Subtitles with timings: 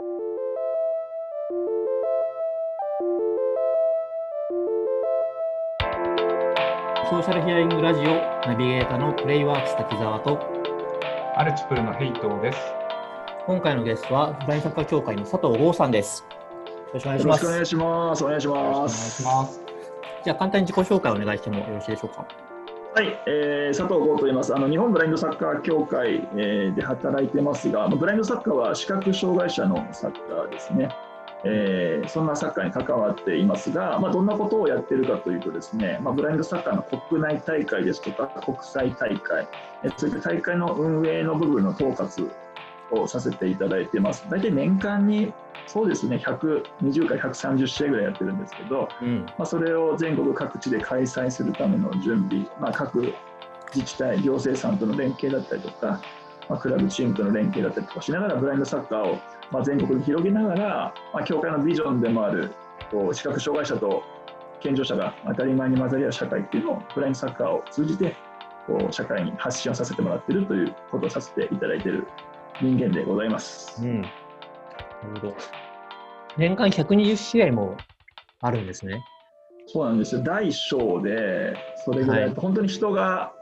[0.00, 8.04] ソーシャルヒアリングラジオ
[8.48, 10.40] ナビゲーターのプレイワークス滝沢と
[11.36, 12.58] アルチプルのヘイトーです。
[13.46, 16.24] 今回のゲストはフラインサッカー協会の佐藤剛さんです。
[16.24, 17.44] よろしくお願いします。
[17.44, 18.24] よろしくお願いします。
[18.24, 19.22] お願いしお願います。
[19.22, 19.60] します。
[20.24, 22.26] じゃあ簡単に自己紹介をお願いしてもよろしいでしょうか？
[22.92, 24.52] はい、えー、佐藤剛と言います。
[24.52, 30.88] あの日本ブラインドサッカー協会、えーで働いてますが、ブラインドサッカーは視覚障害者のサッカーですね。
[31.44, 39.46] えーそんなサッカーに関わっていますが、まあ、どんなことをやってるかというとですね、まあ、ブラインドサッカーの国内大会ですとか国際大会、
[39.84, 42.28] えそういった大会の運営の部分の統括
[42.92, 44.26] をさせていただいてます。
[44.30, 45.32] 大体年間に
[45.66, 49.24] そうですね、120から130試合ぐらいやってるんですけど、うん。
[49.38, 53.14] まあ、それを全国各地で開催するための準備、まあ、各
[53.72, 56.00] 自治体、行政さんとの連携だったりとか、
[56.48, 59.18] まあ、クラブチームとの連携だったりとかしながら、ブラインドサッカーを
[59.52, 62.52] まあ全国に広げながら、まあ、協会のビジョンでもある
[62.90, 64.02] こう視覚障害者と
[64.60, 68.16] 健常者が当たり前に混ざり合う社会っていうのを、ブラインドサッカーを通じて
[68.66, 72.06] こう社会に発信をさせてもらっているということをさせていただいている
[72.60, 73.82] 人間でございます。
[73.82, 74.02] うん。
[74.02, 75.36] なるほど。
[76.36, 77.76] 年間120試合も
[78.40, 79.02] あるんですね。
[79.66, 83.32] そうなんですよ大小でそれぐらい、はい本当に人が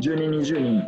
[0.00, 0.82] 10人、20人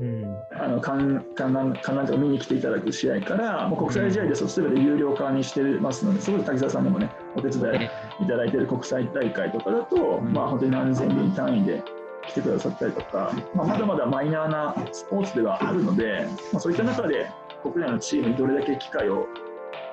[0.00, 0.36] うん。
[0.52, 1.74] あの観観覧
[2.06, 11.82] とか見に来ていただく試合から、もう国際試合ですとすべて有料化にしてますので、そこで滝沢さんでもね、お手伝いいただいている国際大会とかだと、んまあ、本当に何千人単位で
[12.28, 17.30] 来てくださったりとか、まあ、まだまだマイナーなスポーツではあるので、まあ、そういった中で
[17.62, 19.26] 国内のチームにどれだけ機会を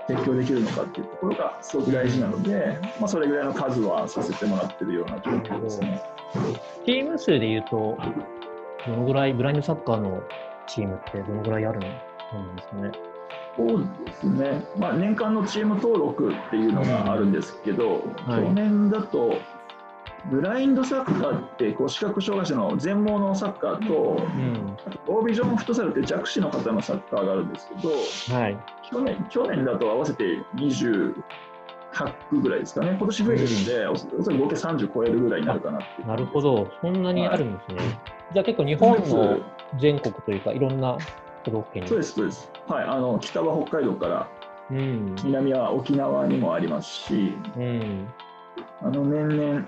[0.08, 6.02] 提供できるのかっていうところがすごく大事なので、まあ、それぐらいの数はさせてもらってるような状況ですね。
[6.86, 7.98] チーム数で言うと、
[8.86, 10.22] どのぐらい、ブラインドサッカーの
[10.66, 11.94] チームってどのぐらいあるのな
[12.42, 12.92] んですかね？
[13.58, 19.34] そうですね、まあ、年間のチーム登録っていうのがあるんですけど、はい去年だと、
[20.26, 24.78] ブラインドサッカーってこう視覚障害者の全盲のサッカーと、うん。
[24.86, 28.58] あとオービジョンフットサルって弱視の方のサッカーがあるんですけど、はい。
[28.90, 30.24] 去年去年だと合わせて
[30.56, 31.14] 28
[32.30, 36.70] 区ぐらいですかね、今年増えてるんで、おそおそらく合計30超えるぐらいになるかなっていうなるほど。
[36.82, 37.82] そんなにあるんですね。
[38.34, 39.40] じゃあ結構日本の
[39.80, 40.98] 全国というか、いろんな
[41.44, 41.90] 都道府県に。
[41.90, 42.52] そうです、そうです。
[42.68, 44.28] はい、あの北は北海道から
[44.70, 45.16] うん。
[45.24, 48.08] 南は沖縄にもありますし、うん。
[48.82, 49.68] あの年々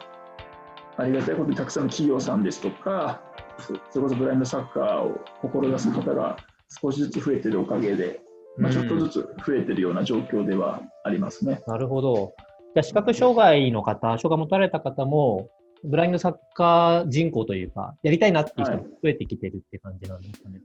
[0.99, 3.21] ありがたいことにたくさんの企業さんですとか、
[3.59, 6.37] そそれこそブラインドサッカーを志す方が
[6.81, 8.21] 少しずつ増えてるおかげで、
[8.57, 9.13] まあ、ちょっとずつ
[9.45, 11.61] 増えてるような状況ではありますね。
[11.67, 12.33] なるほど。
[12.75, 15.49] じゃあ視覚障害の方、障害を持たれた方も、
[15.83, 20.59] ブラインドサッカー人口というか、やりたいなっていう人が増えてきてるって感じなんですかね。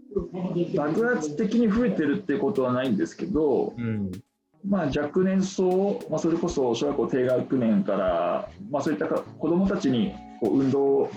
[0.76, 4.10] 爆発的に増えてるってことはないんですけど、うん。
[4.66, 11.10] まあ、若年層、まあ、それこそ小学校低学年から、まあ、そういったか子どもたちにこう運動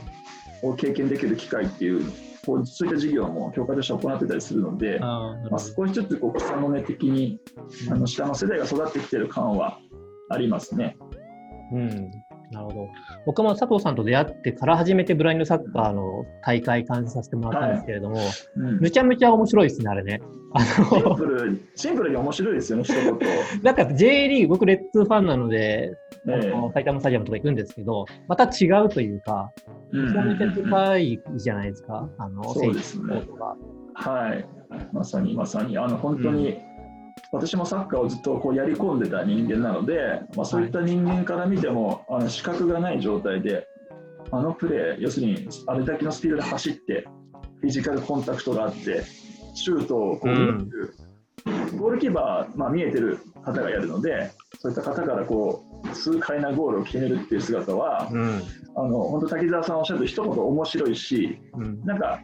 [0.63, 2.12] を経験できる機会っていう、
[2.46, 5.59] こうそういった事業も教会としては行ってたりするので、まあ。
[5.59, 7.40] 少しずつこう草の根的に
[7.90, 9.79] あの下の世代が育ってきてる感は
[10.29, 10.97] ありますね。
[11.72, 12.12] うん。
[12.52, 12.88] なるほど。
[13.25, 18.19] 僕も佐藤さんと出会ってから初めてブラインドサッカーの大会観戦させてもらったんですけれども、
[18.56, 20.22] うんむちゃむちゃ面白いですね、あれね。
[20.53, 23.19] あシンの、プルシンプルに面白いですよね、一言。
[23.63, 25.91] なんか J リーグ、僕レッツファンなので、
[26.74, 29.52] 埼玉スタジアムとか行くんですけど、また違うというか、
[29.91, 33.22] うんめちゃめちゃ深いじゃないですか、あの、そうですね。
[33.94, 34.47] はい、
[34.94, 36.59] まさにまさに、あの本当に、
[37.32, 43.68] 私もサッカーをずっとこうやり込んでた人間なので、まあ、そういった人間から見ても、あの視覚がない状態で、
[44.32, 47.08] あのプレー、要するにあれだけのスピードで走って、
[47.62, 49.04] フィジカルコンタクトがあって、
[49.56, 50.70] シュートをこう、うん
[51.78, 58.42] ゴールキーパー、まあ、見えてる方がやるので、そういった方からこう痛快なゴールを決めるっていう姿は、うん。
[58.76, 61.84] あの本当、滝沢さんおっしゃると一言面白いし、うん。
[61.86, 62.20] なんか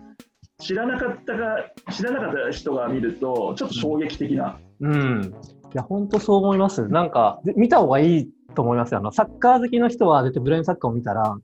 [0.60, 4.73] 知らなかったが知らなかった人が見ると、ちょっと衝撃的な、うん。
[4.92, 6.88] いや、本当そう思います。
[6.88, 9.00] なんか、で見た方がいいと思いますよ。
[9.00, 11.38] あの、サッカー好きの人は絶対ブラインドサッカーを見たら、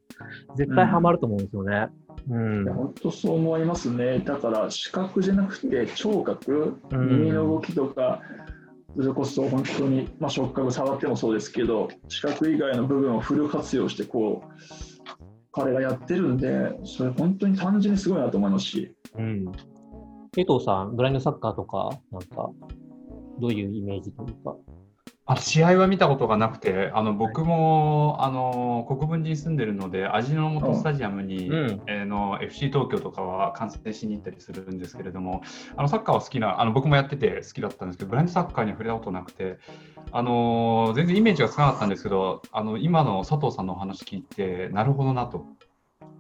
[0.56, 1.88] 絶対ハマると思うんですよね。
[2.30, 2.64] うん。
[2.64, 8.22] いや本当そう思いますね、だから視覚じゃなくて聴覚、うん耳の動きとか、
[8.96, 14.50] それこそ本当に、まあ、触覚触ってもそうですけど、視覚以外の部分をフル活用してこう、
[15.52, 19.46] 彼がやってるんで、それ本当に単純にすごいなと思いますし、うん。
[20.38, 22.50] 江藤さん、ブラインドサッカーとか、なんか、
[23.40, 24.56] どういうイメージというか。
[25.32, 35.44] あ試合は見たことがなくて、あの僕も、あの国分寺に住んでるので、味の素スタジアムに、うんえーの FC 東京とかは観戦しに行ったりするんですけれども、
[35.76, 39.60] あのサッカーは好きな、あの僕もやってて好きだったんですけど、ブラインドサッカーには触れたことなくて、
[40.12, 45.46] あの全然イメージがつかなかったんですけど、あの今の佐藤さんのお話聞いて、なるほどなと。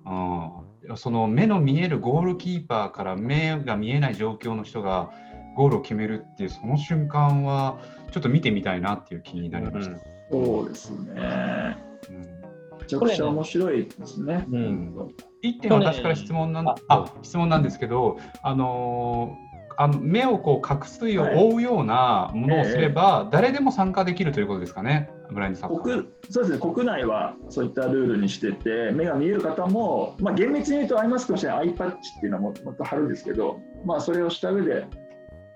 [0.06, 5.12] うん、その目の見えるゴールキーパーから目が見えない状況の人が
[5.60, 7.80] ゴールを決めるっていうその瞬間は
[8.12, 10.00] ちょっと見てみたいなっていう気になりました。
[10.32, 11.76] そうですね。
[12.10, 12.40] うん
[12.80, 14.46] めちゃくちゃ面白いですね。
[14.50, 14.60] うんう
[15.04, 15.08] ん
[15.42, 19.50] 一点私から質問なんああ質問なんですけど、あのー
[19.82, 25.82] あの目をこう隠すようはい覆うようなものをすれば、誰でも参加できるということですかね、ブラインドサッカー。
[25.82, 34.86] 国そうですね国内はそういったルールにしてて、目が見える方も、まあ、厳密に言うとアイマスクをしてアイパッチっていうのはももっと貼るんですけど、まあ、それをした上で、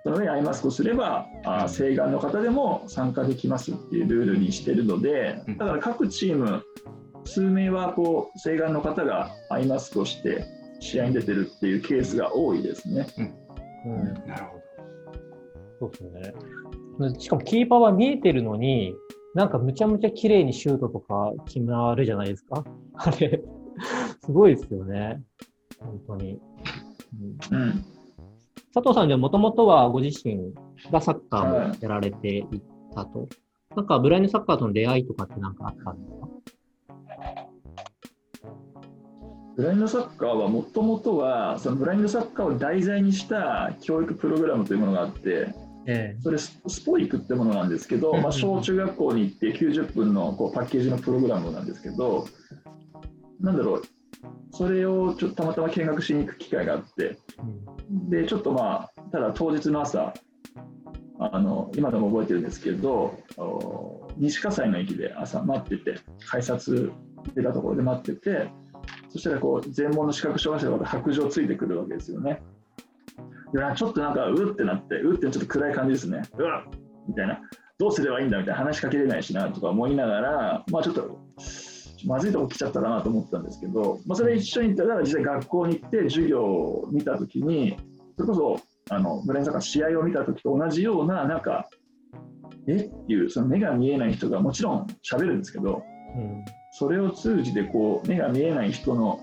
[0.03, 6.63] その上にアイマスクをすれば、あ請願の方でも参加できますっていうルールにしてるのでうん、だから各チーム、
[7.25, 10.45] 数名はこう請願の方がアイマスクをして
[10.79, 13.07] 試合に出てるっていうケースが多いですね。
[13.85, 14.63] うんなるほど。
[15.79, 17.19] そうですね。
[17.19, 18.94] しかもキーパーは見えてるのに、
[19.33, 22.63] なんかむちゃむちゃ綺麗にシュートとか決まるじゃないですか。
[22.95, 23.41] あれ、
[24.23, 25.21] すごいですよね。
[25.79, 26.39] 本当に。
[27.51, 27.92] うんうん
[28.73, 30.53] 佐藤さんでもともとはご自身
[30.91, 32.43] がサッカーもやられてい
[32.95, 33.29] たと。
[33.75, 36.27] なんかブラインドサッカーとの出会いとかってなんかあったんですか？
[39.55, 45.53] ブラインドサッカーはもともとはそのブラインドサッカーを題材にした教育プログラムというものがあって
[45.85, 52.27] えそれススポイクってものなんですけど、まあ、小中学校に行って90分のこうパッケージのプログラムなんですけど
[53.41, 53.83] なんだろう
[54.51, 57.17] それをちょっとたまたま見学しに行く機会があって。
[58.09, 60.13] でちょっとまあただ当日の朝
[61.19, 66.91] あの今でも覚えてるんですけどお西葛西の駅で朝待ってて改札
[67.35, 68.49] 出たところで待ってて
[69.09, 72.41] そしたらこう全盲の視覚障害者の方白状ついてくるわけですよね。
[73.53, 76.23] でなちょっとなんかうってなってうってちょっと暗い感じですね。
[76.37, 76.63] うわっ！
[77.07, 77.39] みたいな。
[77.77, 78.39] どうすればいいんだ？
[78.39, 78.59] みたいな。
[78.59, 81.19] 話しかけれないしなとか思いながらまあちょっと
[82.05, 87.77] まずいとこ来ちゃったかなと思ったんですけど、まあ、それ一緒にだから実際学校に行って授業を見たときに
[88.17, 88.59] それこそ
[88.94, 91.69] あのブレインサッカー試合を見たときと同じようななんか
[92.67, 92.75] え？
[92.75, 95.83] っていうその目が見えない人がもちろん喋るんですけど
[96.15, 96.45] うん
[96.75, 99.21] それを通じてこう目が見えない人の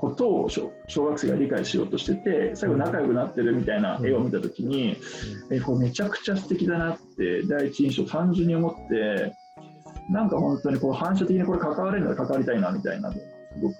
[0.00, 4.96] ことを小小学生が理解しようとしてて最後仲良くなってるみたいな絵を見たときに、
[5.50, 9.34] えこれめちゃくちゃ素敵だなって第一印象単純に思って
[10.10, 13.18] なんか本当にこう反射的にこれ関われるなら関わりたいなみたいなす
[13.60, 13.74] ごく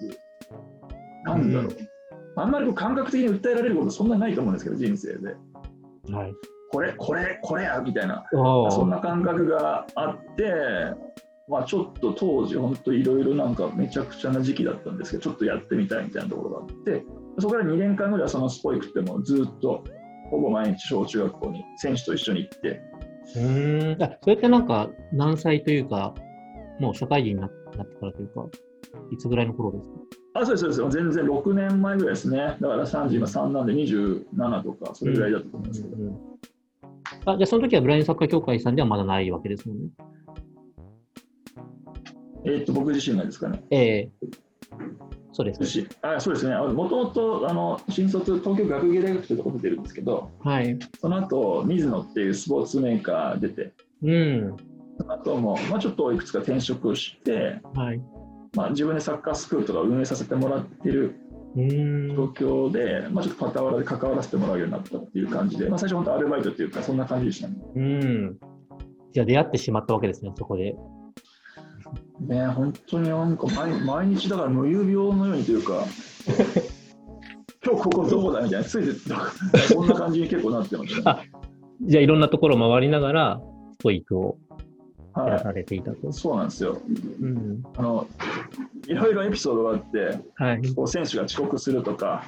[1.23, 1.77] なんだろう、
[2.35, 5.35] あんまりこう感覚的に訴えられることそんなにないと思うんですけど人生で。
[6.13, 6.33] はい。
[6.71, 8.23] これこれこれやみたいな。
[8.31, 10.53] そんな感覚があって、
[11.47, 17.03] まあ、ちょっと当時、本当いろいろなんかめちゃくちゃな時期だったんですけど、ちょっとやってみたいみたいなところがあって、
[17.39, 19.83] そこから2年間ぐらいはそのスポイクってもうずっと、
[20.29, 22.81] ほぼ毎日小中学校に選手と一緒に行って、
[23.35, 24.03] うーん。
[24.03, 26.13] あ、それってなんか何歳というか、
[26.79, 28.45] もう社会人にななってからというか、
[29.11, 29.85] いつぐらいの頃です
[30.33, 30.41] か？
[30.41, 36.17] あそうです、そうです、全然6年前ぐらいですね、だから30、今3なんで27とか、それぐらいだったと思いますけど、うん
[37.23, 39.89] あじゃあその時はブラインドサッカー協会さんではまだないわけですもんね。
[42.45, 43.61] えーっと僕自身がですかね。
[43.69, 44.11] ええ
[45.53, 50.77] そうですあそうですね、もともとあの新卒、東京学芸大学というところ出てるんですけど、はい。
[50.99, 54.55] その後ミズノっていうスポーツメーカー出て、うん。
[55.07, 58.01] あとも、まあ、ちょっといくつか転職をして、はい。
[58.55, 61.15] まあ、自分でサッカースクールとか運営させてもらってる。
[61.53, 61.59] 状
[62.27, 67.55] 況で、まあ、ちょっと傍らで関わらせてもらうようになったっていう感じで、まあ、最初本当アルバイトっていうか、そんな感じでしたね。
[67.75, 68.37] うん。
[69.11, 70.75] じゃあ出会ってしまったわけですね、そこで。
[72.27, 75.85] ね本当になんか毎毎日だから無遊病のようにというか、
[77.65, 81.23] 今日ここどこだみたいな、ついてた、そんな感じに結構なってました、あ
[81.81, 83.41] じゃあいろんなところを回りながら、
[83.73, 84.37] ストイックを
[85.15, 86.09] やられていたと。
[86.09, 86.13] い。
[86.13, 86.79] そうなんですよ。
[87.21, 87.63] うん。
[87.75, 88.07] あの
[88.87, 90.73] いろいろエピソードがあって、はい。
[90.73, 92.25] こう選手が遅刻するとか、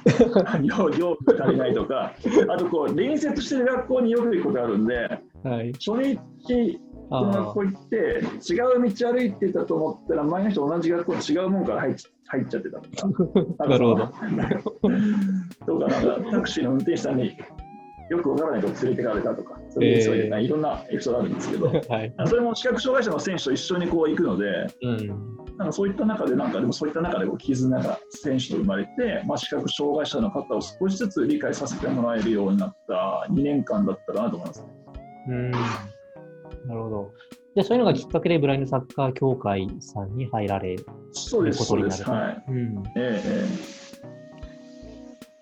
[0.62, 2.14] 業業務が足りないとか、
[2.48, 5.72] あとこう隣接してる学校によく行くことがあるんで、はい。
[5.74, 6.80] 初日、
[7.10, 11.94] 学あ校行って、違う道歩いてたと思ったら、前の人同じ学校違うもんから入っ
[12.26, 13.56] 入っちゃってたとか。
[13.58, 13.66] あ。
[13.68, 14.88] なるほど。
[15.66, 17.36] とか、なんかタクシーの運転手さんに
[18.10, 22.14] よくわからないとこ連れてかれたとか、そういうそういいろんなエピソードあるんですけど、 はい。
[22.26, 25.34] それも視覚障害者の選手と一緒にこう行くので、うん。
[25.56, 34.66] なんかそういった中で、なんかでもそういった中でこう絆が選手と生まれて、まあ、視覚障害者の方を少しずつ理解させてもらえるようになった2年間だったかなと思います。
[35.28, 35.52] うん。
[36.66, 37.14] なるほど。
[37.54, 41.94] でそういうのがきっかけでブラインドサッカー協会さんに入られるそうです、ことになる。
[41.94, 42.10] そうです。
[42.10, 42.44] はい。
[42.48, 43.44] うん、ええ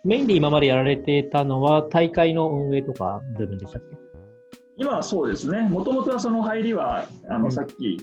[0.04, 3.96] メインで今までやられてたのは大会の運営とか部分でしたっけ？
[4.76, 7.42] 今はそうですね、もともとはその入りは、あうん。
[7.42, 7.98] のさっき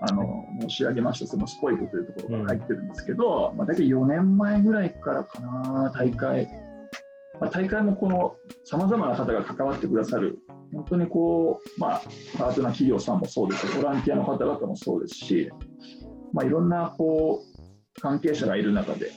[0.00, 6.48] あの申し上げました、そのスポイクというところが入ってるんですけど、まあ、大体4年前ぐらいからかな、大会、
[7.40, 10.38] まあ、大会もこのさまざまな方が関わってくださる、
[10.72, 12.02] 本当にこう、まあ、
[12.38, 15.50] パートナー企業さんもそうですし、ボランティアの方々もそうですし、
[16.32, 19.12] まあ、いろんなこう関係者がいる中で、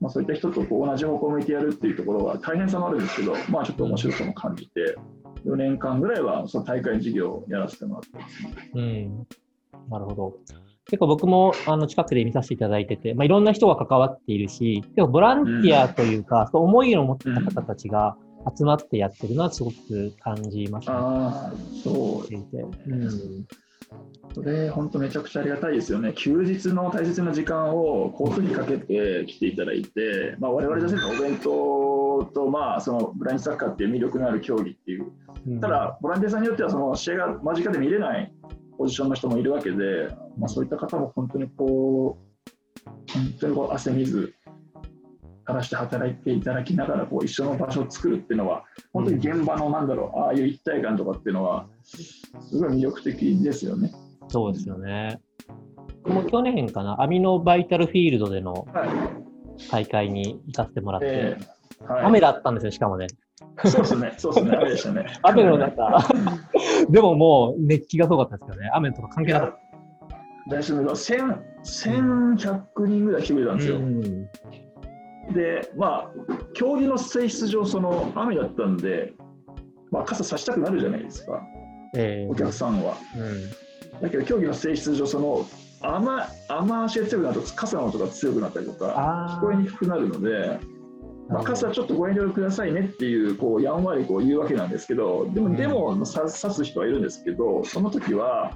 [0.00, 4.96] まあ、そういった人とこう同じ方向を向いてやるっていうところは大変さもあるんですけど、まあ、ちょっと面白さも感じて、
[5.44, 8.34] 4年間ぐらいはその大会事業をやらせてもらってます、
[8.74, 9.26] うん。
[9.90, 10.36] なるほど。
[10.86, 18.16] 結構僕もあの近くで見させていただいてて、まあ、いろんな人が関わっているし、結構ボランティアというか、そう思いを持った方たちが
[18.56, 20.98] 集まってやってるのはすごく感じましたね。
[21.00, 21.94] ああ、そう
[22.26, 23.46] 聞いてうん。
[24.34, 26.12] それ、本当めちゃくちゃありがたいですよね。
[26.14, 35.12] 休日の大切な時間を交通費かけて来ていただいて、まあ、我々女性のお弁当と、まあ、そのブラインドサッカーっていう魅力のある競技っていう、
[35.46, 38.32] うんただ、ボランティアさんによってはその試合が間近で見れない
[38.78, 44.34] ポジションの人もいるわけで、まあ、そういった方も本当にこう、本当にこう汗水
[45.46, 53.92] 垂らして働いていただきながらこう一緒の場所を作るっていうのは、本当に現場のなんだろう、ああいう一体感とかっていうのは、すごい魅力的ですよね。
[54.28, 55.20] そうですよね。
[56.06, 59.24] もう去年かな、アミノバイタルフィールドでのはい
[59.70, 61.38] 大会に行かせてもらって、え
[61.80, 63.06] えはい、雨だったんですよ、しかもね。
[63.64, 65.06] そうですね、そうですね、雨でしたね。
[65.22, 66.02] 雨の中、
[66.88, 69.63] でももう熱気がすごかったですけどね、雨とか関係なかった。
[70.48, 73.76] 大丈夫1000 1100人ぐらい来てくれたんですよ。
[73.76, 74.02] うん。
[75.32, 76.10] で、まあ、
[76.52, 79.14] 競技の性質上、その雨だったんで、
[79.90, 81.40] まあ、傘さしたくなるじゃないですか、
[81.96, 82.96] えお客さんは。
[83.16, 84.00] うん。
[84.02, 85.46] だけど、競技の性質上、その
[85.80, 86.08] 雨
[86.48, 90.58] 雨足が強くなると、傘の音が強くなったりとか、あ聞こえにくくなるので、
[91.28, 95.52] まあ、傘ちょっとご遠慮くださいねっていう、こうやんわりこう言うわけなんですけど、でうん。
[95.52, 98.52] も、でも、さ刺す人はいるんですけど、その時は、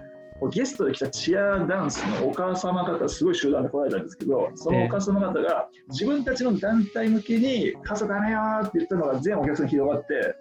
[0.47, 10.35] ゲストで来たチアダンスのお母様方、すごい集団で来られたんですけど、そのお母様方が自分たちの団体向けに傘だめよーって言ったのが全お客さんに広がって、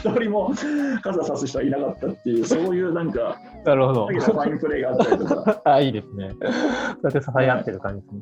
[0.00, 0.52] 一人も
[1.02, 4.14] 傘さす人はいなかったっていう、そういうなんか、なるほどフ。
[4.14, 5.62] ァインプレーがあったりとか。
[5.70, 6.30] あ、いいですね。
[6.30, 6.50] そう
[7.04, 8.20] やって支え合ってる感じですね。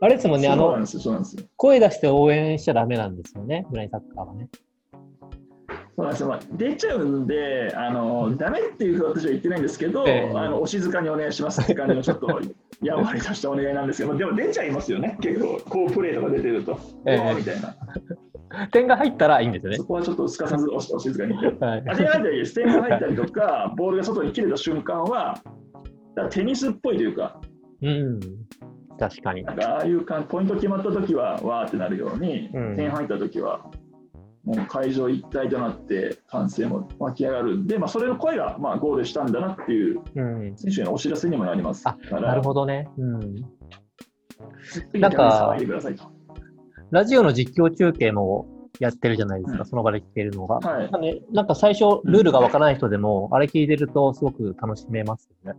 [0.00, 1.42] あれですもんね、あの、そうなんですよ、そうなんですよ。
[1.56, 4.48] 声出して応援しちゃダメなんですよね、ブライサッカーはね。
[5.98, 12.40] そうなんですよ、まあ、出ちゃうんで、あのダメっていうふうに私は言ってないんですけど、ええあのお静かにお願いしますって感じのちょっと
[12.80, 17.74] やんわりとしたお願いなんですけど、 でも出ちゃいますよね、結構、こうプレーとか出てると、えーみたいな、
[18.68, 19.84] 点が入ったらいいんですよねそ。
[19.86, 21.34] こはちょっとすかさずお お静かに。
[21.34, 21.52] はい。
[21.84, 25.42] あれなんで、ステンが入ったりとか、ボールが外に切れた瞬間は、
[26.30, 27.40] テニスっぽいというか、
[27.82, 28.20] うん。
[29.00, 29.52] 確かにな。
[29.52, 33.68] んかああいう感ポイント決まったときは、わーってなるように、うん点入ったときは、
[34.44, 40.56] もう会場一体となって、歓声も湧き上がるんで、まあ、それの声が、まあ、ゴールしたんだなっていう、うん。
[40.56, 42.88] 選手へのお知らせにもなりますあから、なるほどね。
[42.96, 43.20] うん。
[45.00, 45.56] なんか。
[46.90, 48.46] ラジオの実況中継も
[48.80, 50.56] やってるじゃないですか、うんその場で聞けるのが。
[50.56, 55.58] はいなんかね、なんか最初、ルールがわからない人でも、あれ聞いてるとすごく楽しめますよね。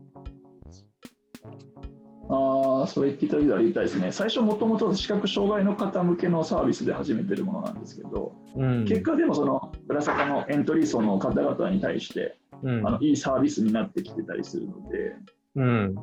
[2.30, 4.12] ああ、そう言っていただいたらありがたいですね。
[4.12, 8.86] 最初、もともと視覚障害の方向けのサービスで始めてるものなんですけど、うん。
[8.86, 15.16] 結果でもその、ぶらさかのエントリー層の方々に対して、うんあのいいサービスになってきてたりするので、
[15.56, 15.96] うん。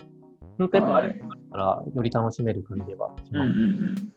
[0.59, 3.51] 本当やっぱあれはいから、より楽しめる感じはしうんます。
[3.51, 4.13] うんうん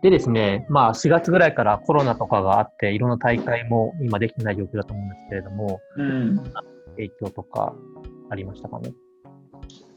[0.00, 6.36] でですね、まあ4月ぐらいからコロナとかがあって、いろんな大会も今できてない状況だと思うんですけれども、うん
[6.94, 7.74] 影響とか
[8.30, 8.92] ありましたかね？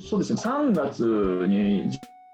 [0.09, 1.03] そうですね、3月
[1.47, 1.89] に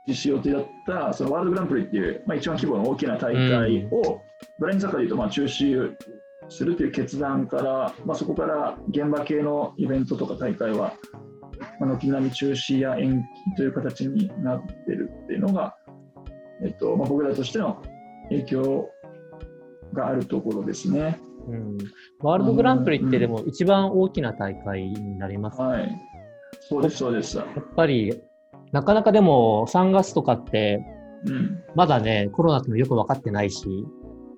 [0.07, 4.21] 実施予定だったそのワールドグランプリっていう、まあ、一番規模の大きな大会を、
[4.59, 5.95] ブラインドサッカーでいうとまあ中止
[6.49, 10.93] するという決断から、まあ、そこから現場系のイベントとか大会は、
[11.79, 15.75] まあ、軒並み中止や延期という形になってるっていうのが、
[16.63, 17.81] えっとまあ、僕らとしての
[18.29, 18.89] 影響
[19.93, 21.19] があるところですね。
[21.47, 21.77] うん。
[22.19, 25.61] ワールドグランプリってでも一番大きな大会になります。
[25.61, 25.89] はい、
[26.69, 27.37] そうです、そうです。
[27.37, 28.21] やっぱり、
[28.71, 30.83] なかなかでも3月とかって、
[31.25, 33.67] うんまだね、コロナってのよく分かってないし、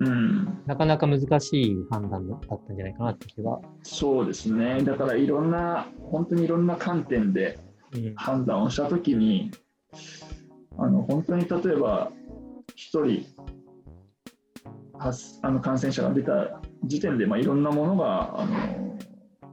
[0.00, 3.60] うんなかなか難しい判断だったんじゃないかなって気は。
[3.82, 7.58] そうですね、だからいろんな、本当にいろんな観点で
[7.92, 8.14] うん。
[8.14, 9.50] 判断をしたときに、
[10.78, 12.12] あの本当に例えば、
[12.76, 13.26] 1人
[15.00, 18.98] 発あの感染者が出た時点で、まあ、いろんなものがあの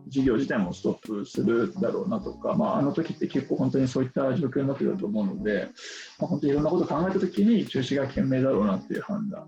[0.07, 5.69] 事業自体もストップするだろうなとか、まあ、あの時って結構本当にそういった状況になってたと思うので、
[6.19, 9.47] まあ、本当にいろんなことを考えた時に中止が賢明だろうなっていう判断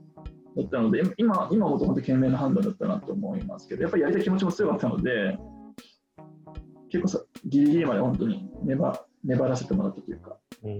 [0.55, 5.37] だったので、今今もと本当賢明な判断だったなと思いますけど、やっぱりやりたい気持ちも強かったので、
[6.91, 10.37] 結構さギリギリまで本当に粘粘らせてもらったというか。
[10.63, 10.79] うん、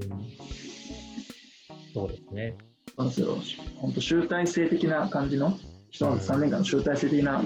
[1.93, 2.57] そうですね。
[2.97, 3.37] なんですよ
[3.77, 5.57] 本当集大成的な感じの、
[5.89, 7.41] ひとまず3年間の集大成的な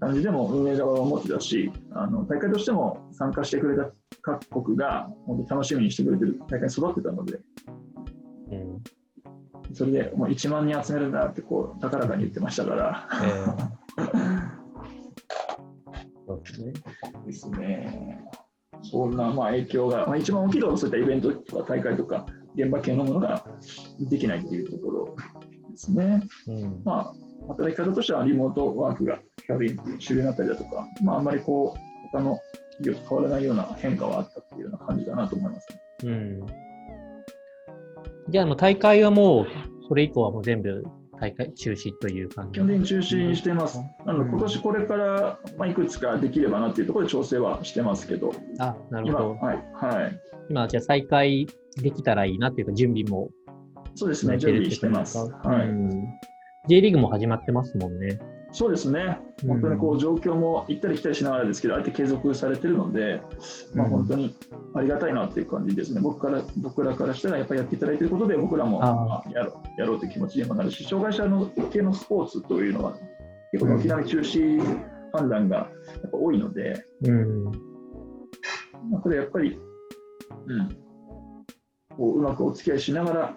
[0.00, 3.90] 感じでも運営側は思ってたし、あの大会としても参加してくれた
[4.22, 7.40] 各国が本当楽しみにしてくれてる大会に育ってたので、
[8.52, 8.82] うん
[9.72, 13.08] それでもう1万人集めるんだってこう高らかに言ってましたから。
[13.96, 14.56] えー
[16.26, 16.72] そうですね。
[17.24, 18.20] ですね。
[18.82, 23.44] そんなまあ影響が、まあ、一番大きいのはそういったイベントとか大会とか現場系のものが
[24.00, 25.16] できないっていうところ
[25.70, 26.22] ですね。
[26.48, 27.14] うんまあ、
[27.48, 32.38] 働き方としてはリモートワークが比較的主流になったりだとか、まあ、あんまりこう他の
[32.78, 35.80] 企業と変わらないような変化はあったっていうような感じかなと思います、ね。
[36.04, 36.46] うん。
[38.28, 39.46] じゃあ大会はもう、
[39.88, 40.84] それ以降はもう全部
[41.20, 43.78] 大会中止という感じ基本的に中止にしています。
[44.04, 49.34] なので今年これから、まあ、いくつかできればなっていうところで調整はしてますけど、あ、なる今、ほど。
[49.36, 50.20] はい、はい。
[50.50, 51.46] 今、じゃあ再開
[51.80, 53.30] できたらいいなっていうか、準備も
[53.94, 55.18] そうですね、準備してます。
[55.18, 55.68] はい。
[55.68, 55.90] うん。
[56.68, 58.18] J リーグも始まってますもんね。
[58.52, 63.20] そうですね、本当にこう状況も行ったり来たりしながらですけど、あえて継続されてるので、
[63.74, 63.92] まあ、うん。
[63.92, 64.34] 本当に
[64.74, 68.80] ありがたいなっていう感じですね、僕から僕らからしたら、やっぱりやっていただいていることで、僕らも
[69.32, 72.94] やろうやろうという気持ちにもなるし、障害者の系のスポーツというのは、
[73.52, 74.78] 結構軒並み中止
[75.12, 75.62] 判断がや
[76.08, 77.44] っぱ多いので、うん。
[78.90, 79.58] まあ、これやっぱり、
[80.46, 80.68] うん、
[81.96, 83.34] こううまくお付き合いしながら、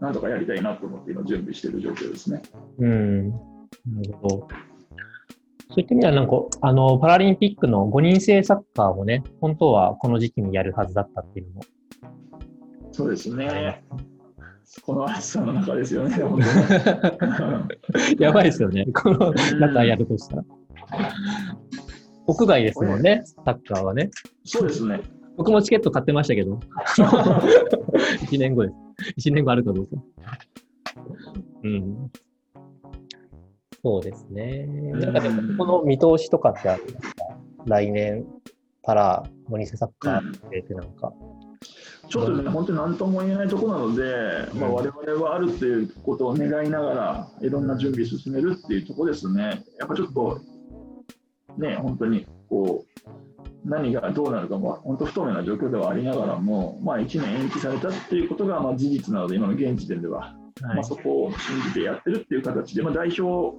[0.00, 2.42] なんとかやりたいなと思って、今、準備している状況ですね。
[2.78, 3.30] うん。
[3.30, 3.36] な
[4.06, 4.48] るほど。
[5.70, 11.60] そういった意味では、なんか、あの、パラリンピックの5人制サッカーもね、本当はこの時期にやるはずだったっていうのも。
[12.92, 13.84] そうですね。
[14.82, 16.16] この暑さの中ですよね。
[18.18, 18.86] やばいですよね。
[18.94, 20.44] この中やるとしたら。
[22.26, 24.10] 屋外ですもんね、サッカーはね。
[24.44, 25.00] そうですね。
[25.36, 26.60] 僕もチケット買ってましたけど。
[26.96, 28.87] 1年後です。
[29.18, 29.92] 1年後あるかどうか。
[31.62, 32.10] うん。
[33.82, 34.66] そうですね。
[34.66, 37.24] なんかでも、この見通しとかってあるんですか？
[37.66, 38.26] 来年、
[38.82, 41.12] パラ、モニセサッカーってなんか。
[42.08, 49.62] ちょっとね、本当に何とも言えないところなので、まあ、我々はあるっていうことを願いながら、いろんな準備進めるっていうところですね。
[49.78, 50.40] やっぱちょっと、
[51.58, 53.08] ね、本当にこう、
[53.64, 63.56] 何がどうなるかも本当不透明な状況ではありながらも、まあ、1年延期されたっていうことがまあ事実なので、今の現時点では、はいまあ、そこを信じてやってるっていう形で、まあ、代表も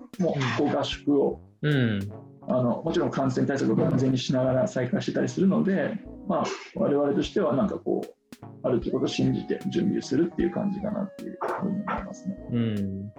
[0.58, 2.12] こう合宿をうん。
[2.48, 8.16] あのもちろん感染対策を完全にしながら再開してたりするので、まあ、我々としてはなんかこう、
[8.64, 12.36] あるということを信じて準備するっていう感じかなっていうふうに思いますね。
[12.52, 13.12] うん。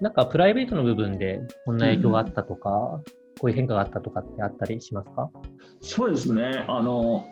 [0.00, 3.00] なんか、プライベートの部分でこんな影響があったとか、
[3.40, 5.30] こういう変化があったとかってあったりしますか？
[5.80, 7.26] そうですね、あの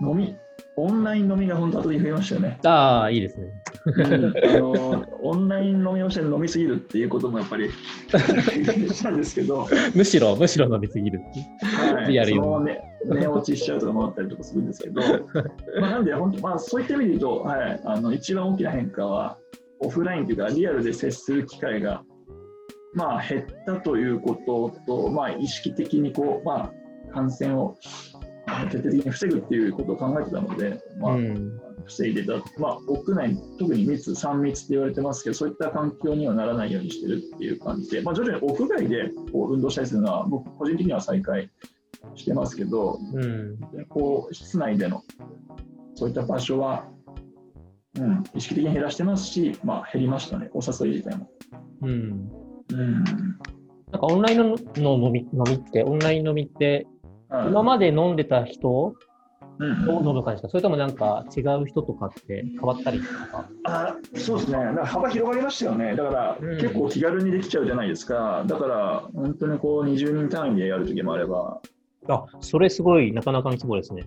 [0.00, 0.36] 飲み、
[0.76, 2.58] オンライン飲みが本当、後に増えましたよね。
[2.64, 3.46] ああ、いいですね。
[3.86, 4.02] うん。
[4.04, 4.18] あ
[4.58, 11.20] のオンライン飲みをして飲みすぎるっていうこともやっぱりしたんですけど、 むしろ、むしろ伸びすぎる。
[11.62, 15.00] はい、リアルよそのね、寝落ちしちゃうとかもあったりとかするんですけど、
[15.80, 19.38] まあ、なんで本当、まあ、そういった意味で言うと、はい、あの一番大きな変化は、
[19.80, 22.02] オフラインというか、リアルで接する機会が、
[22.96, 26.72] まあ、減ったということと、まあ、意識的にこう、ま
[27.10, 27.76] あ、感染を
[28.70, 31.60] 徹底的に防ぐっていうことを考えてたので、まあうん。
[31.84, 41.50] 防いでた、まあ、屋内、特に密、3密って言われてますけど、そういった環境にはならないようにしてるっていう感じで、まあ、徐々に屋外でこう運動したりするのは、僕、個人的には再開
[42.14, 43.58] してますけど、うん。
[43.88, 45.04] こう室内での
[45.94, 46.88] そういった場所は、
[47.98, 51.30] うん、意識的に減らしてますし、まあ、減りましたね、お誘い自体も。
[51.82, 52.45] うん。
[52.72, 53.04] うん。
[53.04, 56.86] なんかオンラインのの飲み飲みって、オンライン飲みって、
[57.28, 58.94] はい今まで飲んでた人
[59.58, 59.88] うん。
[59.88, 63.48] を飲む感じですかそれともなんか違う人とかって変わったりとか？
[63.64, 66.60] あそうですね、だから幅広がりましたよね、だから、うん。
[66.60, 71.60] 結構気軽にできちゃうじゃないですか、だから本当にこう20人単位でやるときもあれば、
[72.08, 74.06] あ、それすごい、なかなかの規模ですね。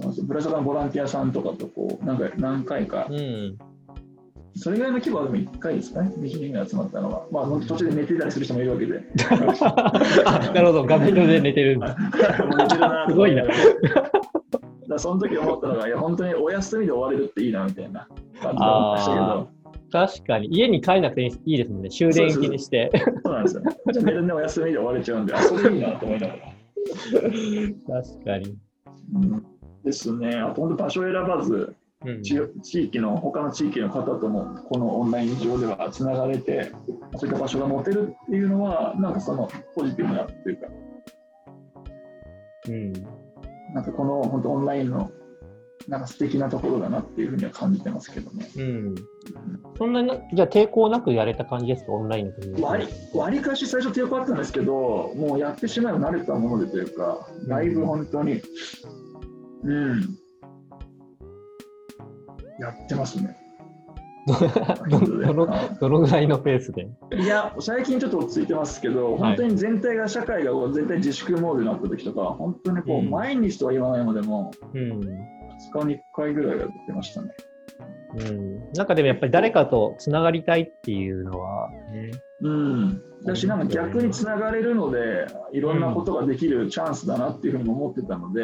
[0.00, 3.58] そのブラジルのボランティアさんとかとこうなんか何回かう、ん。
[4.60, 9.00] それぐらいの規模はでも1回ですかね、20人が集まったのは、まあ、途中で寝てたりする人もいるわけで。
[10.26, 11.96] あ、なるほど、画面上で寝てるんだ。
[13.08, 13.44] すごいな
[14.88, 19.46] だその時思ったのが、いや、本当にお休みで終われるっていいなみたいな感じでしたけあ
[19.92, 20.48] ど、確かに。
[20.50, 21.90] 家に帰らなくていいですもんね。
[21.90, 22.90] 終電気にして。
[23.24, 23.76] そうなんですよね。
[23.92, 26.40] じゃあ寝るのお休みで終われちゃうんで、あそれいいなと思いながら。
[28.02, 28.56] 確かに。
[29.14, 30.36] うんですね。
[30.36, 36.70] あと本当場所選ばず、うん、地地域の他の地域の方ともこのオンライン上ではつながれて
[37.16, 40.68] そういった場所が持てるっていうのはなんかそのポジティブなっていうか
[42.68, 42.92] うん。
[43.74, 45.10] なんかこの本当オンラインの
[45.88, 48.46] なんか素敵なところだなっていうふうには感じてますけどね。
[48.56, 48.94] うん。
[49.78, 52.66] そんなにな、じゃあ抵抗なくやれた感じですか、オンラインの。
[52.66, 58.42] 割り割りかし最初抵抗あったんですけどもうやってしまえば慣れたものでというかだいぶ本当に
[59.64, 60.18] うん
[62.58, 63.36] やってますね。
[64.90, 65.48] どどの
[65.80, 66.88] どのぐらいのペースで？
[67.16, 74.80] いや、最近ちょっと落ち着いてますけど、はい本当に全体が、社会がこう全体自粛モードになった時とか、本当にこう、うん毎日とは言わないのでも、うん。
[74.80, 77.30] 2日に1回ぐらいやってましたね。
[78.18, 78.72] うん。
[78.74, 82.10] なんかでもやっぱり誰かとつながりたいっていうのは、ね、
[82.42, 83.02] うん。
[83.24, 88.42] だし、なんか逆につながれるので、いろんなことができるチャンスだなっていうふうにも思ってたので、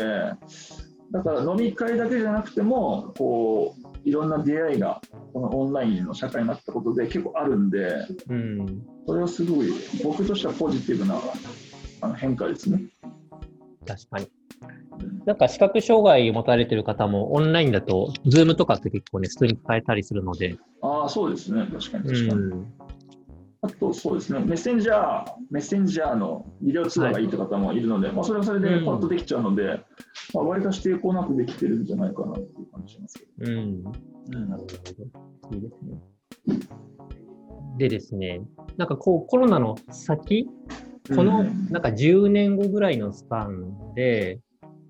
[1.13, 5.01] だから飲み会だけじゃなくても、こう、いろんな出会いが、
[5.33, 8.87] このオンラインの社会になったことで結構あるんで、うん。
[9.07, 9.69] それはすごい、
[10.03, 11.19] 僕としてはポジティブな
[12.01, 12.83] あの変化ですね。
[13.87, 14.29] 確かに。
[15.27, 21.67] なんか視覚障害を持たれてる方もオンラインだと、ズームとかって結構ね、普通に使えたりするので、ああ、そうですね。
[21.73, 22.41] 確かに確かに。
[22.41, 22.67] うん。
[23.65, 29.81] あと、そうですね、メッセンジャー、メッセンジャーのビデオ通話がいいって方もいるので、まあ、それはそれでパッとできちゃうので、
[30.35, 33.83] まあ、割かし抵抗なくできてるんじゃないかなっていう感じしますけうん。
[33.83, 33.91] ど。
[34.31, 34.67] なるほ
[35.51, 35.57] ど。
[35.57, 35.99] いいですね。
[37.79, 38.43] でですね、
[38.77, 40.47] なんかこうコロナの先、
[41.17, 44.41] このうんなんか10年後ぐらいのスパンで、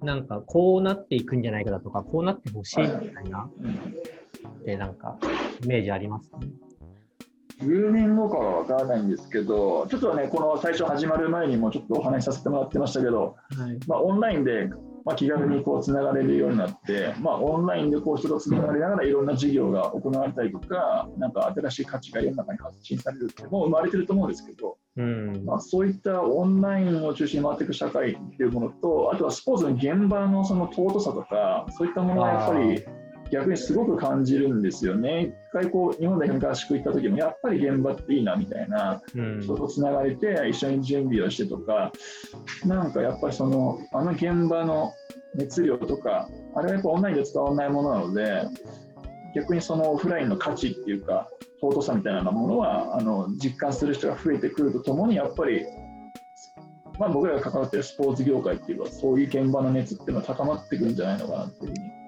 [0.02, 3.78] なんかこうなっていくんじゃないかだとか、こうなってほしいみたいな、うん
[4.64, 5.18] でなんか
[5.62, 6.38] イメージありますか？
[6.38, 6.48] ね。
[7.64, 13.79] 10年後かは分からないんですけど、ちょっとね、この最初始まる前にもちょっとお話しさせてもらってましたけど、はい。
[13.87, 14.68] まあ、オンラインで、
[15.05, 25.42] まあ、気軽にこうつながれるようになって、まあ、オンラインでこう人とつながりながらいろんな事業が行われたりとか、なんか新しい価値が世の中に発信されるって、もう生まれてると思うんですけど、うん。
[25.44, 32.85] まあ、そういったオンラインを中心に回っていく社会っていうものと、あとはスポーツの現場のその尊さとか、そういったものはやっぱり
[33.30, 35.34] 逆にすごく感じるんですよね。
[35.48, 41.92] 一回こう日本代表に合宿行った時も、やっぱり現場っていいなみたいな、うん人とつながれて、一緒に準備をしてとか、
[42.64, 44.92] なんかやっぱりその、あの現場の
[45.34, 48.44] 熱量とか、あれはやっぱオンラインで使わないものなので、
[49.34, 51.28] 逆にそのオフラインの価値っていうか、
[51.60, 55.64] 尊さみたいなものはあの実感する人が増えてくるとともに、やっぱり、
[56.98, 62.03] まあ、僕らが関わっているスポーツ業界っていうか、そういう現場の熱っていうのは高まってくるんじゃないのかなっていうふうに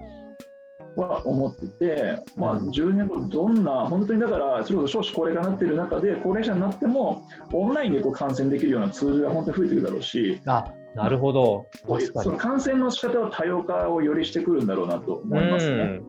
[0.97, 11.67] は思ってて、まあ、10年後、どんな、本当にだから、ちょっと少子高齢化になっている中で、高齢者になっても、オンラインでこう観戦できるようなツールが本当に増えてくるだろうし、あ、なるほど。
[12.15, 12.37] その。
[12.37, 15.75] 観戦の仕方は多様化をよりしてくるんだろうなと思いますね。
[15.75, 16.05] うん。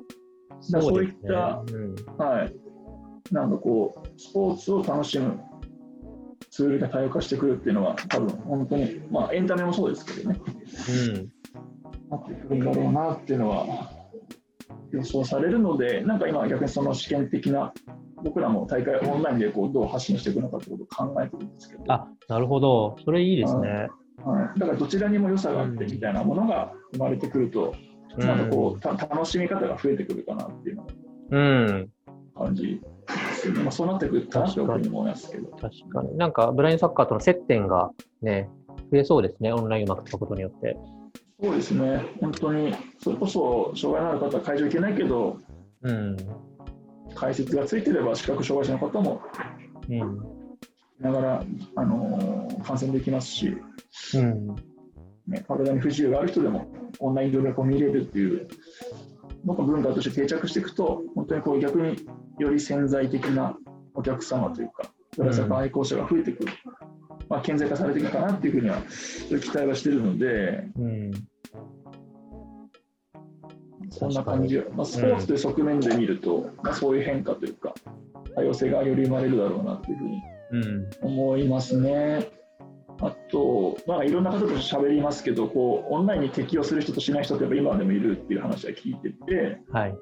[0.71, 2.55] だそういっですねたうんはい。
[3.35, 5.39] なんかこう、スポーツを楽しむ
[6.51, 10.41] ツールが多様化してくるっていうのは、多分本当に、まあエンタメもそうですけどね、
[10.89, 11.29] うん。
[12.11, 13.98] なってくるんだろうなっていうのは
[14.93, 17.73] 予想されるので、なんか今逆にその試験的な、
[18.23, 22.97] 僕らも大会オンラインでこうどう発信していくのかってことを考えてるんですけど、あ、なるほど。
[23.05, 23.89] それいいですね。
[24.25, 30.87] はい、だからどちらにも良さがあってみたいなものが生まれてくると、うんなんかこうた楽しみ方が増えてくるかなっていうの
[31.31, 31.91] うん。
[32.35, 33.63] が感じですね。
[33.63, 35.51] まあ、そうなってくるかなと思いますけど。
[35.51, 36.17] 確かに。
[36.17, 37.91] なんか、ブラインドサッカーとの接点が
[38.23, 38.49] ね、
[38.91, 39.53] 増えそうですね。
[39.53, 40.77] オンラインうまく使うことによって。
[41.41, 45.39] そうですね、本当に、それこそ障害のある方は会場行けないけど、
[45.83, 46.17] うん。
[47.15, 49.23] 解説がついてれば視覚障害者の方も
[49.89, 50.19] うん。
[51.01, 51.45] ながら、
[51.77, 53.57] あのー観戦できますし、
[54.15, 54.49] うん。
[55.29, 56.67] ね、体に不自由がある人でも
[56.99, 58.49] オンライン上でこう見れるっていう
[59.45, 61.97] のが文化として定着していくと、本当にこう逆に
[62.39, 63.57] より潜在的な
[63.95, 66.53] お客様というか、プラス愛好者が増えてくる、
[67.29, 68.83] まあ、顕在化されていくかなっていうふうには、
[69.41, 71.13] 期待はしてるので、うん。
[73.91, 77.75] そんな感じ、まあ、スポーツという側面で見ると、まあ、そういう変化というか、
[78.35, 80.91] 多様性がより生まれるだろうなというふうにうん。
[81.03, 82.29] 思いますね。
[83.01, 89.91] あと、まあ、いろんな方と喋りますけどこう、オンラインに適用する人としない人ってやっぱ今でもいるっていう話は聞いてて、はい。
[89.91, 89.99] はい。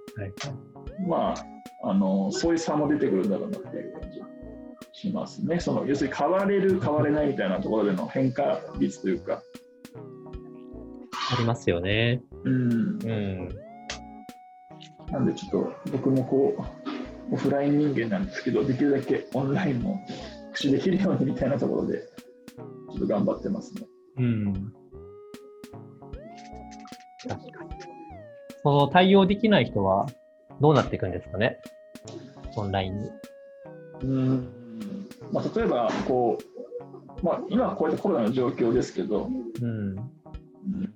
[1.06, 4.25] まあ、あのそういう差も出てくるんだろうなっていう感じが
[4.96, 5.60] しますね。
[5.60, 9.42] その要するに変われる、変われないみたいなところでの変化率というか、
[11.12, 12.22] ありますよね。
[12.44, 13.48] うん、うん。
[15.12, 15.50] なんでちょっ
[15.84, 16.56] と僕もこ
[17.30, 20.00] う、オフライン人間なんですけど、できるだけオンラインも
[20.52, 23.82] 駆使できるようにみたいなところで、ちょっと頑張ってますね。
[24.16, 24.72] うん。
[27.28, 27.70] 確かに。
[28.62, 30.06] その対応できない人は
[30.62, 31.60] どうなっていくんですかね？
[32.56, 33.10] オンラインに。
[34.02, 34.55] うん
[35.32, 36.38] まあ、例えばこ
[37.22, 39.28] う、まあ、今はこうやってコロナの状況ですけど、
[39.60, 39.70] うん。
[39.70, 40.92] うん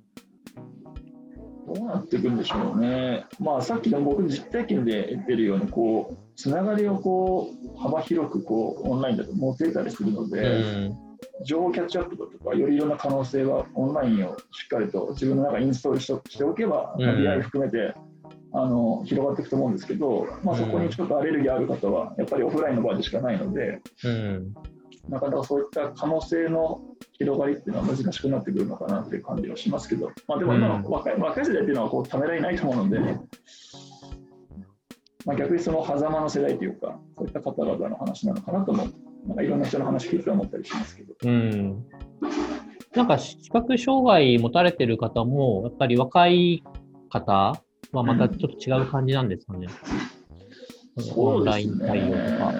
[1.73, 3.27] どうなっていくんでしょうね。
[3.38, 11.11] まあ、さっきの僕の実体験で言ってるように、こう、つながりをこう、幅広くこう、オンラインだと持てたりするので、うん。
[11.45, 17.95] 情報キャッチアップだとか、よりいろんな可能性はオンラインをしっかりと自分の中にインストールしておけば、うん BI 含めて
[18.53, 24.55] あの広がっていくと思うんですけど、まあ、そこにちょっとアレルギーある方は、やっぱりオフラインの場でしかないので、うん。
[25.09, 26.83] なかなかそういった可能性の
[27.13, 33.01] 広がりっていうのは難しくなってくるのかなっていう感じはしますけど、まあ、でも今の若い,、若い世代っていうのはこうためらいないと思うので、
[35.25, 38.87] まあ、逆にその狭間の世代というか、そういった方々の話なのかなとも、
[39.27, 41.15] なんかいろんな人の話聞いて思ったりしますけど。
[41.25, 41.85] うん。
[42.95, 46.63] なんか視覚障害持たれてる方も、やっぱり若い
[47.11, 47.61] 方
[47.92, 49.68] はまたちょっと違う感じなんですかね。
[51.16, 52.55] オンライン対応とか。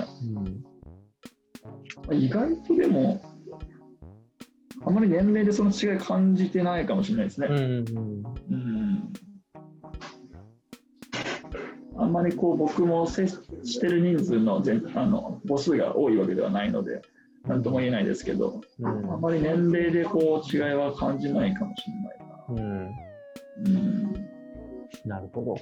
[2.12, 3.22] 意外とでも、
[4.84, 7.48] あまり年齢でその違い感じてないかもしれないですね。
[7.50, 7.56] うん。
[7.56, 8.22] うん。
[8.50, 9.12] うん
[11.96, 13.28] あんまりこう僕も接
[13.62, 17.02] してる人数の全あの母数が多いわけではないので、
[17.46, 22.44] なんとも言えないですけど、うんあんまり年齢でこう違いは感じないかもしれないな。
[22.48, 22.90] うん。
[23.66, 24.29] うん、
[25.05, 25.57] なるほど。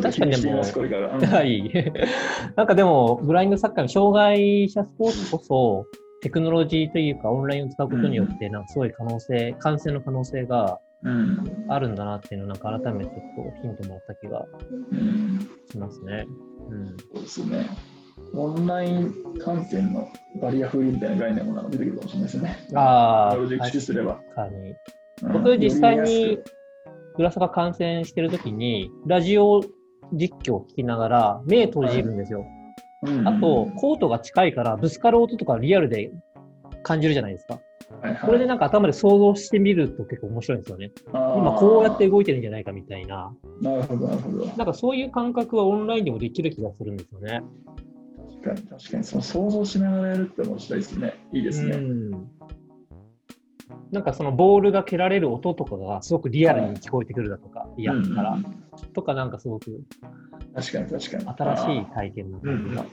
[0.00, 1.92] 確かにでもはい。
[2.54, 5.86] なんかでも、ブラインドサッカーの障害者スポーツこそ、
[6.22, 14.46] テクノロジーというか、オンラインを使うことによって、なんかすごい可能性、感染の可能性がうんあるんだなっていうのを、なんか改めてちょっとヒントもらった気が
[14.92, 16.26] うんしますね。
[16.68, 16.96] うん。
[17.14, 17.66] そうですね。
[18.34, 20.08] オンライン観戦の
[20.40, 22.58] バリアフリーみたいな概念もなんか出てくるかもしれないですね。
[22.74, 24.14] ああ、テクノロジー駆使すれば。
[24.14, 24.70] 確かに。
[24.70, 24.74] うん
[25.32, 26.38] 僕実際に
[27.10, 29.62] やすグラサが観戦してるときに、ラジオ
[30.12, 32.44] 実況を聞きながら、目閉じるんですよ。
[33.04, 36.12] くうんあと、コートが近いから、ぶつかる音とかリアルで
[36.82, 37.54] 感じるじゃないですか。
[37.54, 40.92] はいはいこれでなんか頭で想像してみると結構面白いんですよね。
[41.08, 43.32] 今こうやって動いてるんじゃないかみたいな。
[43.60, 44.46] なるほど、なるほど。
[44.46, 47.42] なんかそういう感覚はオンラインでもできる気がするんですよね。
[48.42, 51.14] 確かに、確かに、その想像しながらやるって面白いですね。
[51.32, 51.76] いいですね。
[51.76, 52.10] うん。
[53.90, 58.38] なんかそのボールが蹴られる音とかがすごくリアルに聞こえてくるだとか、いやうんから、
[58.94, 59.80] とかなんかすごく
[60.54, 61.36] 確かに、確かに。
[61.38, 62.84] 新しい体験な感じが。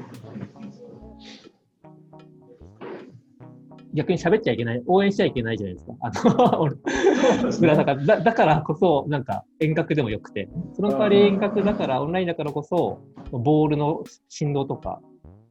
[3.93, 5.93] 逆に喋っちゃいけない、応援しちゃいけないじゃないですか。
[6.01, 15.01] あの、ねだからだだからこそ、なんか遠隔でもよくて、その代わり遠隔だから、オンラインだからこそ、ボールの振動とか、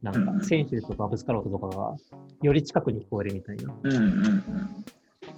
[0.01, 1.95] なんか選手とかぶつかる音とかが、
[2.41, 4.85] より近くに聞こえるみたいな、うんうんうん。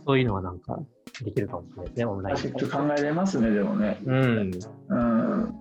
[0.06, 0.80] そういうのはなんか
[1.24, 2.72] できるかもしれないですね、オンラインちょっとで。
[2.72, 4.00] 考えれますね、でもね。
[4.06, 4.52] うん、
[4.90, 5.56] うん。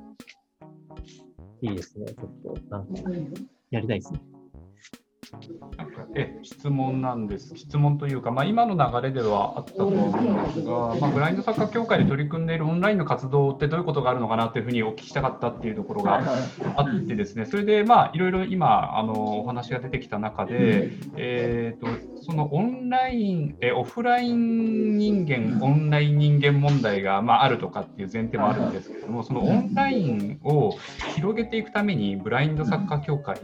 [1.61, 3.11] いいですね、ちょっと、なんか、
[3.71, 4.21] やりたいですね。
[5.77, 7.55] なんかえ質問なんです。
[7.55, 16.23] 質問というか、まあ、今の流れではあったと思うんですが、まあ、ブラインドサッカー協会で取り組んでいるオンラインの活動ってどういうことがあるのかなというふうにお聞きしたかったっていうところが。
[16.77, 21.87] あってですね、それでまあいろいろ今あのお話が出てきた中で、えー、と
[22.29, 30.77] そのオンラインえオフライン人間オンライン人間問題がまああるとかっていう前提もあるんですけれども、そのオンラインを
[31.17, 33.41] 広げていくためにブラインドサッカー協会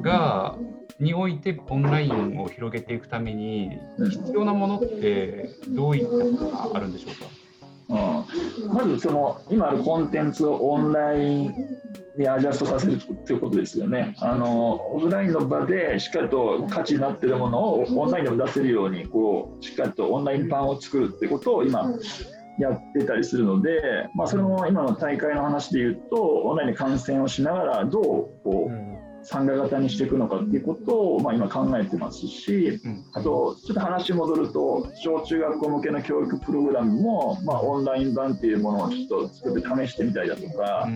[0.00, 0.56] が
[0.98, 6.10] においてオンラインを広げていくために必要なものってどういった
[6.44, 7.43] ことがあるんでしょうか？
[7.88, 11.54] うんまずその今あるコンテンツをオンライン
[12.16, 14.14] にアジャストさせるということですよね。
[14.20, 21.90] あのオフラインの場でしっかりと価値になっているものをオンラインでも出せるようにこうしっかりとオンライン版を作るってことを今
[22.58, 28.93] やってたりするので、まあ、それも今の大会の話でいうとオンラインで観戦をしながらどうこう
[29.24, 40.88] 参加型にしていくのかっていうことをまあ今考えてますし、うんあと、ちょっと話戻ると、小中学校向けの教育プログラムも、まあ、オンライン版っていうものをちょっと作って試してみたりだとか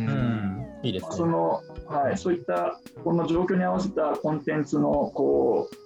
[0.82, 1.16] いいですね。
[1.16, 5.76] そのはい、そういったこの状況に合わせたコンテンツのこう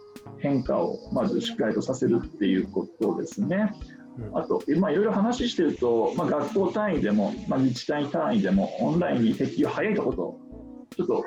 [0.40, 3.72] 変化をまずしっかりとさせるっていうことですね。
[3.86, 4.02] うん
[4.34, 10.38] あと、まあ、いろいろ話してると、まあ、学校単位でも、まあ、自治体単位でも、オンラインに適用早いところと、
[10.96, 11.24] ちょっと、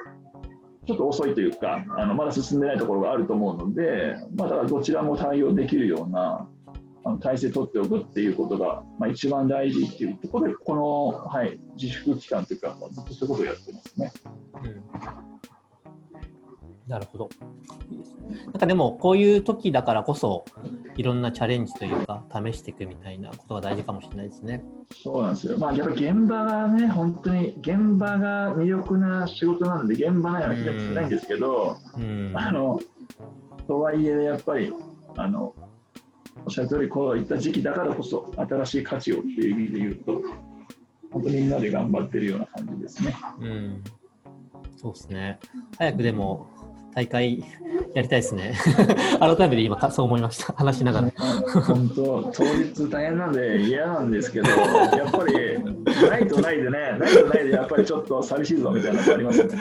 [0.86, 6.48] ちょっと遅いというか、あのまだ進んでないところがあると思うので、まあ、だどちらも対応できるような
[7.04, 14.12] あの体制を取っておくっていうことが、まあ、一番大事っていうところで、この、はい、自粛期間というか、まあ、ずっとそういうことをやってますね。
[14.63, 15.36] うん
[16.88, 17.30] なるほど。
[18.45, 20.45] なんかでも、こういう時だからこそ、
[20.95, 24.63] いろんなチャレンジというか、試していくみたいなことが大事かもしれないですね。
[24.93, 25.58] そうなんですよ。
[25.58, 32.80] まあ、やっぱり現場がね、本当に現場が魅力な仕事なんで、現場ないは気が少ないんですけど、うん、あの
[33.67, 34.71] とはいえ、やっぱり、
[35.17, 35.56] あの
[36.45, 40.21] おっしゃる通り、こういった時期だからこそ、新しい価値をっていう意味で言うと、
[41.12, 43.15] 本当にみんなで頑張ってるような感じですね。
[43.39, 43.84] うん
[44.76, 45.39] そうですね。
[45.78, 46.48] 早くでも
[46.96, 47.44] 大会
[47.94, 48.54] やりたいですね。
[49.20, 50.54] 改めて今、そう思いました。
[50.54, 51.12] 話しながら。
[51.62, 59.60] 本当、当日大変なんで嫌なんですけど、やっぱり、ないとないでね、ないとないで、やっぱりちょっと寂しいぞみたいなのありますよね。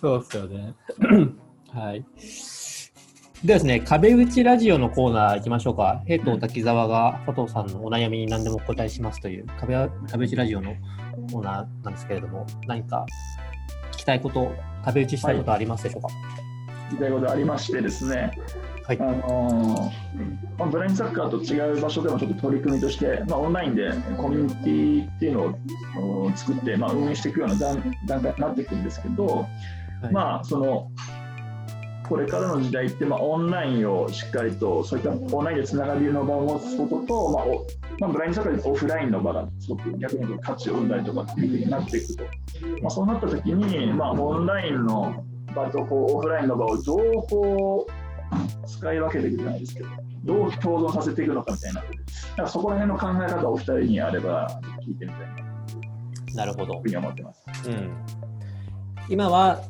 [0.00, 0.74] そうですよね。
[1.74, 2.04] はい。
[3.44, 6.02] ではですね、壁打ちラジオのコーナー行きましょうか。
[6.06, 9.74] 平東滝沢が佐藤さんのお悩みに何でもお答えしますという壁
[10.08, 10.74] 壁打ちラジオの
[11.32, 13.06] コーナーなんですけれども、何か
[13.92, 14.52] 聞きたいこと、
[14.84, 16.39] 壁打ちしたいことありますでしょうか、はい
[16.90, 18.32] 聞きたいことありましてですね、
[18.84, 19.92] はい、あの
[20.58, 25.42] まあ、ブラインドサッカーと違う場所でもちょっと取り組みとして、まあ、オンラインでコミュニティっていうの
[26.26, 30.90] を作って、まあ、運営していくような段段階になっていくんですけど、はい、まあその
[32.08, 37.46] これからの時代って、まあ、オンラインをしっかりとそういったオンラインでつながりの場を持つことと、まあ
[38.00, 42.24] まあ、ブラインドサッカーでオフラインの場がすごく逆に価値を生んだりとかっていうふうになっていくと、
[42.82, 45.24] まあ、そうなった時に、まあ、オンラインの
[45.54, 49.88] 場とこうオフラインの場をどうこう使い分けていくじゃないですけど、
[50.24, 51.88] どう共存させていくのかみたいな、な
[52.44, 55.50] んかそこら辺の考え方をお二人にあれば聞いてみたいな。
[56.34, 56.80] なるほど。
[56.80, 57.44] ふうに思ってます。
[57.68, 57.90] うん、
[59.08, 59.60] 今は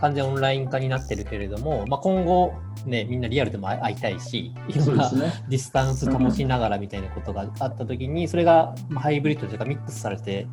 [0.00, 2.54] 完全オンライン化になってるけれども、まあ、今後、
[2.86, 10.46] ね、みんなリアルでも会いたいし、いろんなディスタンス保ちながらみたいなことがあったときに、それがハイブリッドというかミックスされて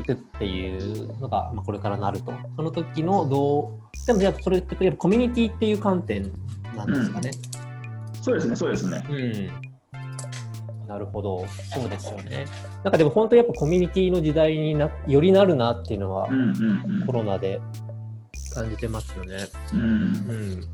[0.00, 2.32] いくっていうのが、まあ、これからなると。
[2.56, 6.30] その時のどう、でもじゃあそれってやっぱコミュニティっていう観点
[6.76, 7.30] なんですかね。
[8.14, 9.04] うん、そうですね、そうですね。
[9.10, 9.76] うん
[10.86, 11.44] なるほど、
[11.74, 12.46] そうですよね。
[12.84, 16.28] なんかでも本当にやっぱコミュニティの時代になよりなるなっていうのは、
[17.06, 17.60] コロナで
[18.54, 19.36] 感じてますよね。
[19.74, 19.80] うん。
[19.80, 20.64] うん、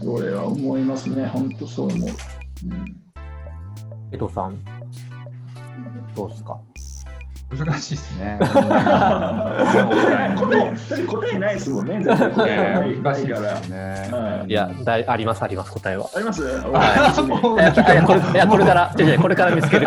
[0.00, 1.26] それは思いますね。
[1.26, 2.08] 本当そう思う。
[2.08, 2.96] うん、
[4.12, 4.58] 江戸さん、
[6.14, 6.60] どうですか？
[7.56, 8.38] 難しいですね。
[8.44, 8.58] 答
[10.28, 10.34] え
[11.06, 12.04] 答えないですもんね。
[12.04, 12.16] 難
[13.16, 14.44] しいですね。
[14.46, 16.10] いやだありますあります答えは。
[16.14, 16.42] あります？
[16.44, 17.64] は
[18.30, 18.34] い。
[18.34, 19.86] いやこれからこれから見つける。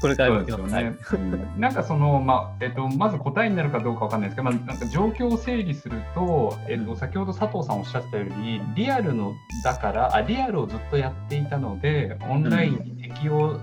[0.00, 0.62] これから見つける。
[1.58, 9.32] なんかそのまあえっとまず答えになるかどうかわかんないですけど、まあなんか状況を整理するとえっと先ほど佐藤さんおっしゃったようにリアルの
[9.64, 13.58] だからあリアルをずっとやっていたのでオンラインに適用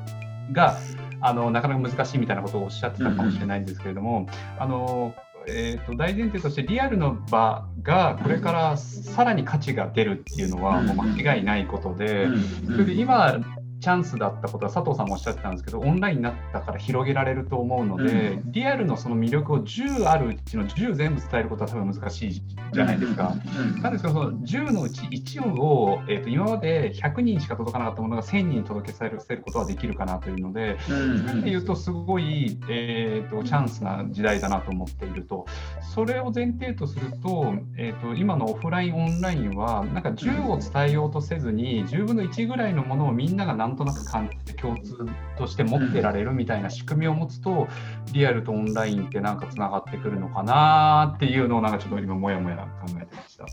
[0.51, 0.75] が
[1.21, 4.27] あのなかなか難しいみたいなことをおっしゃってたかもしれないんですけれども、
[4.57, 5.13] あの
[5.47, 12.27] えーと、大前提としてリアルの場がこれからさらに価値が出るっていうのはもう間違いないことで、
[12.65, 13.39] それで今
[13.79, 23.35] チャンスだったことは佐藤さんもおっしゃってたんですけどオンラインになったから広げられると思うので、うん、リアルのその魅力を10あるうちの10全部伝えることは多分難しいじゃないですか。
[23.75, 35.45] うん、なんですけどその10のうち1を、えーと、今まで100人しか届かなかったものが1000人に届けさせることはできるかなというので、うん、で言うとすごい、えーと、チャンスな時代だなと思っていると。
[35.81, 45.05] それを前提とすると,、えーと、と今のオフラインオンラインはなんか10を伝えようとせずに10分の1ぐらいのものをみんながなんとなく感じて共通
[45.37, 47.67] として持ってられるみたいな仕組みを持つと、
[48.11, 53.45] リアルとオンラインってなんかつながってくるのかなっていうのをなんかちょっと今もやもや考えてました。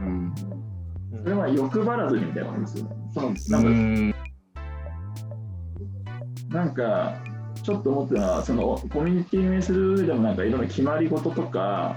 [0.00, 0.32] うん、
[1.24, 2.96] それは欲張らずにみたいな感じですよね。
[3.12, 4.18] そのなんか
[6.48, 7.14] なんか
[7.62, 8.62] ちょっと思ってるのはその
[8.92, 11.96] コミュニティ運営する上でもなんかいろんな決まり事とか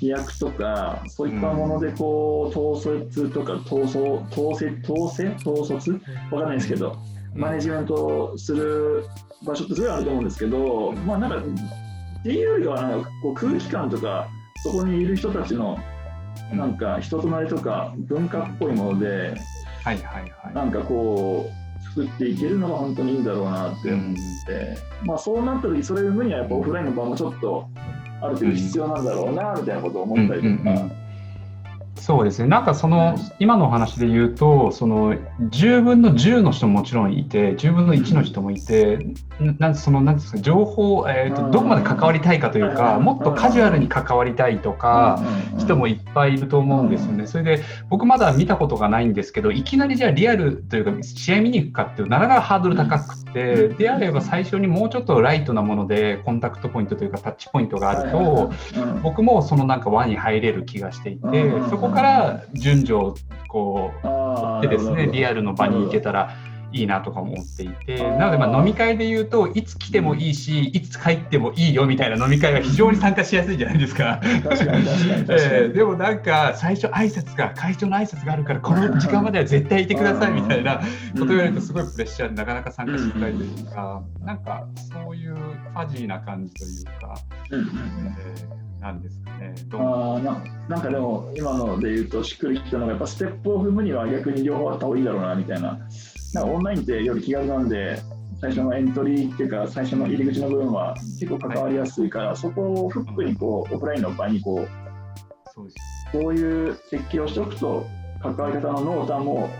[0.00, 5.90] 規約とか、そういったものでこう、統率とか統率、統制、統制、統率
[6.30, 6.96] わかんないですけど、
[7.34, 9.04] マネジメントする
[9.44, 14.28] 場所ってすごいあると思うんですけど、まあなんか、っていうよりはなんかこう空気感とか、
[14.62, 15.78] そこにいる人たちの
[16.52, 19.34] なんか人となりとか文化っぽいもので、
[19.84, 27.68] はいはいはい、なんかこう作っていけるのが本当にいいんだろうなって思って、まあそうなった時それを生むにはやっぱオフラインの場もちょっと
[28.20, 30.90] ある程度必要なんだろうなみたいなことを思ったりとか、
[32.08, 35.12] そうですね、なんかその、今のお話で言うと、その
[35.50, 38.98] 10分の10の人ももちろんいて、10分の1の人もいて、
[39.58, 45.22] なんそのなんですか情報、えーと、どこまで関わりたいかというか、もっとカジュアルに関わりたいとか、
[45.58, 47.26] 人もいっぱいいると思うんですよね。
[47.26, 58.50] それで、僕まだ見たことがないんですけど、いきなりじゃあリアルというか、試合見に行くかっていう、なかなかハードル高くて、であれば最初にもうちょっとライトなもので、コンタクトポイントというか、タッチポイントがあると、
[59.02, 61.97] 僕もそのなんか輪に入れる気がしていて、そこから
[62.54, 63.16] 順序を
[63.48, 66.36] こうでですねリアルの場に行けたら
[66.72, 74.20] いいなとか思っていてなのでまあ飲み会で言うといつ来てもいいしいつ帰ってもいいよみたいな飲み会は非常に参加しやすいじゃないですか。
[75.30, 80.80] えでもなんか最初挨拶が会長の挨拶があるからこの時間までは絶対いてくださいみたいな
[81.14, 87.14] こと言われるとすごいプレッシャーでなかなか参加しづらいというかなんかそういうファジーな感じというか。
[87.50, 89.54] えーなんですかね。
[89.72, 95.78] あななんかでも、今ので言うと、しっくりきたのが、やっぱステップを踏むには逆に両方あった方がいいだろうなみたいな。
[96.34, 98.00] なんかオンラインってより気軽なんで、
[98.40, 104.68] 最初のエントリーっていうか、最初の入り口の部分は結構関わりやすいから、はい、そこをフックにこう、オフラインの場合にこう、
[105.54, 105.76] そうです。
[106.12, 107.84] こういう設計をしておくと、
[108.22, 109.50] 関わり方の濃淡も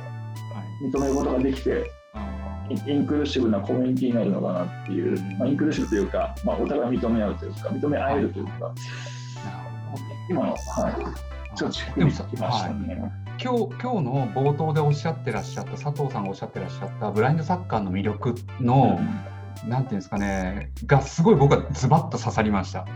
[0.81, 1.91] 認めることができて、
[2.87, 8.75] インクルーシブなコミュニティになるのかなっていう、まあ、インクルーシブというか、まあ、お互い認め合うというか、認め合えるというか、
[10.29, 13.13] 今の、はい、ちょっとしっくりきましたね。
[13.43, 19.39] 今日今日の冒頭でおっしゃってらっしゃった佐藤さんがおっしゃってらっしゃったブラインドサッカーの魅力の、うん。
[19.67, 22.87] なんていうんですかね、がすごい僕はズバッと刺さりました。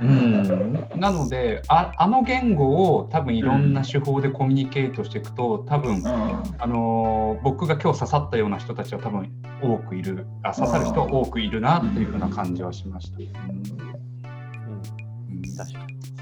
[0.00, 9.28] うん、なのであ、あの言語を多分いろんな手法でコミュニケートしていくと、多分、うん、あの僕が今日刺さったような人たちは多分
[9.60, 13.16] 多くいる、あ刺さる人は多くいるなっていうふうな感じはしました。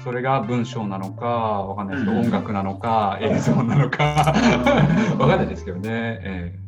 [0.05, 4.05] それが文章なのか、わかんないですけど、音楽なのか、映像なのか、
[5.17, 5.89] わかんないですけどね。
[5.89, 6.59] え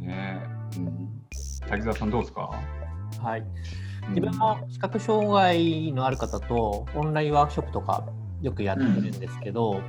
[0.00, 0.40] ーね
[0.76, 1.68] うん。
[1.68, 2.50] 滝沢さんどうですか？
[3.20, 3.44] はい。
[4.10, 8.04] 自分も視覚障害のある方とオンラインワークショップとか
[8.40, 9.82] よくやってるんですけど、うん、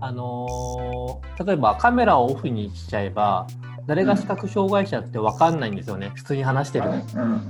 [0.00, 3.46] あのー、例えばカメラをオフにしちゃえば
[3.90, 6.84] 誰が視覚障害者って分かんないんですよね、普通に話してる、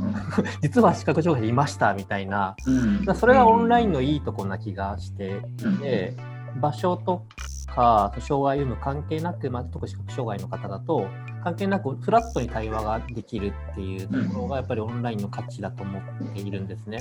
[0.63, 5.43] 実は視覚障害者いましたみたいな、うん、それがオンラインのいいとこな気がして。
[5.59, 6.17] いて、
[6.59, 7.27] 場所と
[7.67, 11.07] か障害有無関係なく、まあ、特に視覚障害の方だと
[11.43, 17.01] 関係なくフラットに対話ができるっていうところがやっぱりオンラインの価値だと思っているんですね。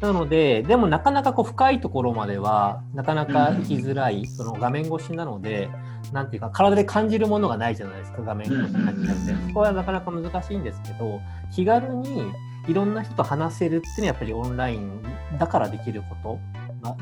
[0.00, 5.68] なのででもなかなかこう深いところまではなかなか行きづらいその画面越しなので
[6.12, 11.20] なんていうか体で感じるものがないじゃないですか画面越しになっちゃってそこはなかなか難しいんですけど
[11.52, 12.32] 気軽に
[12.68, 15.02] いろんな人と話せるっていうのはやっぱりオンライン
[15.38, 16.40] だからできること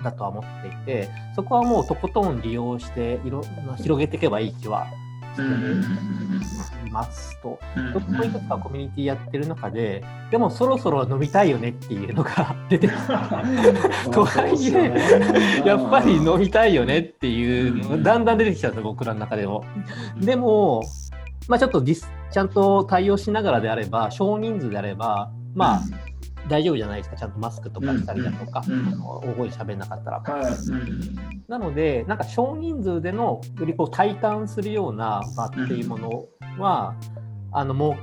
[0.03, 3.43] だとは思っていてそこはもうとことん利用していろ
[3.77, 4.87] 広げていけばいい気は
[5.43, 7.59] いますと、
[7.93, 13.43] 僕もいくつかコミュニティやってる中で、でもそろそろ飲みたいよねっていうのが 出てきた。
[14.11, 19.65] とはいえ、やっぱり飲みたいよねっていうのがだんだん出てきたんです僕らの中でも。
[20.21, 20.83] でも、
[21.49, 25.81] まあ、ちょっとディスちゃんと対応しながらであれば、少人数であれば、まあ、
[26.49, 30.23] 大丈夫じゃないですか、ちゃんとマスクとかしたりだとか、うん、大声喋んなかったら。
[31.49, 36.25] なので、なんか少人数でのよりこう体感するような場っていうもの
[36.59, 36.95] は、
[37.53, 37.97] あのも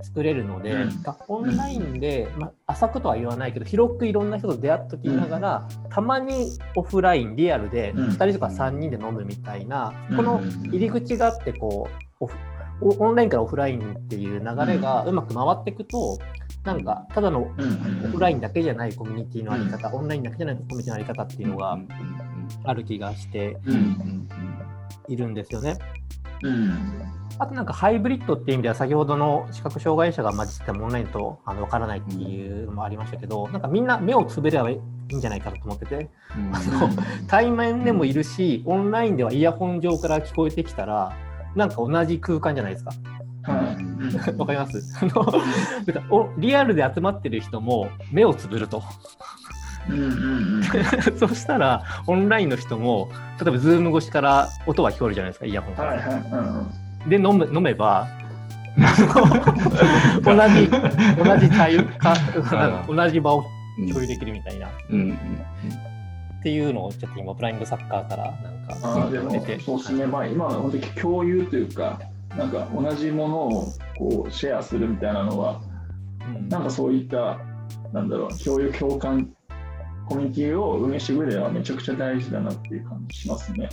[0.00, 0.74] う作れるので、
[1.28, 11.88] オンラインで、まあ、浅くとは言わないけど、広くいろんな人と出会っときながら、たまにオフライン、リアルで2人とか3人で飲むみたいな、この入り口があってこ
[12.20, 12.30] う、オ
[13.10, 16.18] ンラインからオフラインっていう流れがうまく回っていくと、
[16.64, 17.50] なんか、ただの
[18.04, 21.78] オフラインだけじゃないコミュニティのあり方、オンラインだけじゃないコミュニティのあり方っていうのが
[22.64, 23.56] ある気がして
[25.08, 25.76] いるんですよね。
[27.38, 34.78] あとなんかハイブリッドっていう意味では先ほどの視覚障害者が混じってもオンラインとあの分からないっていうのもありましたけどなんかみんな目をつぶればい
[35.08, 36.10] いんじゃないかと思ってて、
[36.52, 36.90] あの
[37.26, 41.16] 対面でもいるしオンラインではイヤホン上から聞こえてきたら
[41.54, 42.92] なんか同じ空間じゃないですか。
[44.38, 44.80] わかります？
[45.02, 45.26] あの
[46.10, 48.82] おリアルで集まってる人も目をつぶると。
[51.18, 53.08] そしたらオンラインの人も
[53.42, 55.88] 例えばズーム越しから音は聞こえるじゃないですかイヤホンから。
[55.90, 56.64] はいは
[57.06, 58.06] いで飲む飲めば
[60.22, 62.14] 同じ同じ対か
[62.86, 63.44] 同じ場を
[63.90, 64.68] 共有できるみたいな。
[66.42, 70.06] っていうのをちょっと今ブラインドサッカーからなんか出てそうですね。
[70.06, 72.00] まあ今は本当に共有というか
[72.36, 75.62] なんか同じものをこうシェアするみたいなのは、
[76.26, 77.38] うん、なんかそういった
[77.92, 79.30] なんだろう共有共感
[80.08, 83.68] コミュニティを運営していく上ではめちゃくちゃ大事だなっていう感じしますね。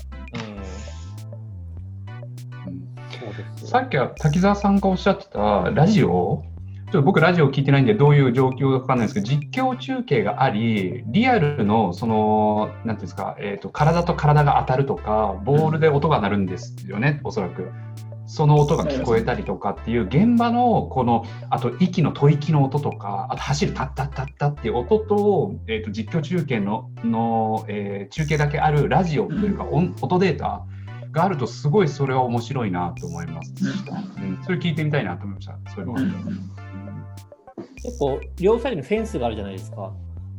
[3.19, 6.43] そうですさっきは滝沢さんがおっしゃってたラジオ、
[6.91, 17.71] ちょっと僕ラジオ聞いてないんでどういう状況かわかんないですけど、実況中継があり、リアルのその、なんていうんですか、えっ、と、体と体が当たるとか、ボールで音が鳴るんですよね、おそらく。
[18.25, 30.63] その音が聞こえたりとかっていう現場のこのあと息の吐息の音とかあと走るタッタッタッタっていう音と,、えー、と実況中継のの、えー中継だけあるラジオというか音音データ
[31.11, 33.53] があるとすごいそれは面白いなと思います、
[34.21, 35.57] うん、それ聞いてみたいなと思いました。
[35.73, 36.51] そういうのは、うん。
[37.75, 39.93] 結構、両サイドにフェンスがあるじゃないですか。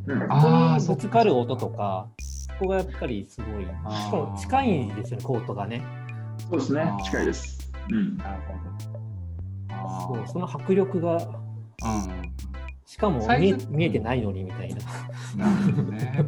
[0.07, 0.27] うん。
[0.29, 3.63] あぶつかる音とか、そこがやっぱりすごい。
[3.65, 3.69] し
[4.11, 5.83] かも近いんですよね、コートがね。
[6.49, 7.71] そうですね、近いです。
[7.89, 8.17] うん。
[8.17, 8.61] なるほど。
[9.73, 12.31] あそうその迫力が、ー
[12.85, 14.81] しかも見え見えてないのにみたいな。
[15.33, 15.39] うん。
[15.39, 16.25] なるほどね。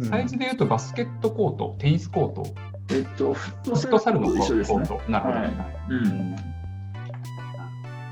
[0.10, 2.54] サイズでいうとバスケットコートテニスコート
[2.90, 4.78] えっと、フットサルのコと一緒ですね。
[5.08, 5.52] なるほど、はい
[5.90, 6.36] うん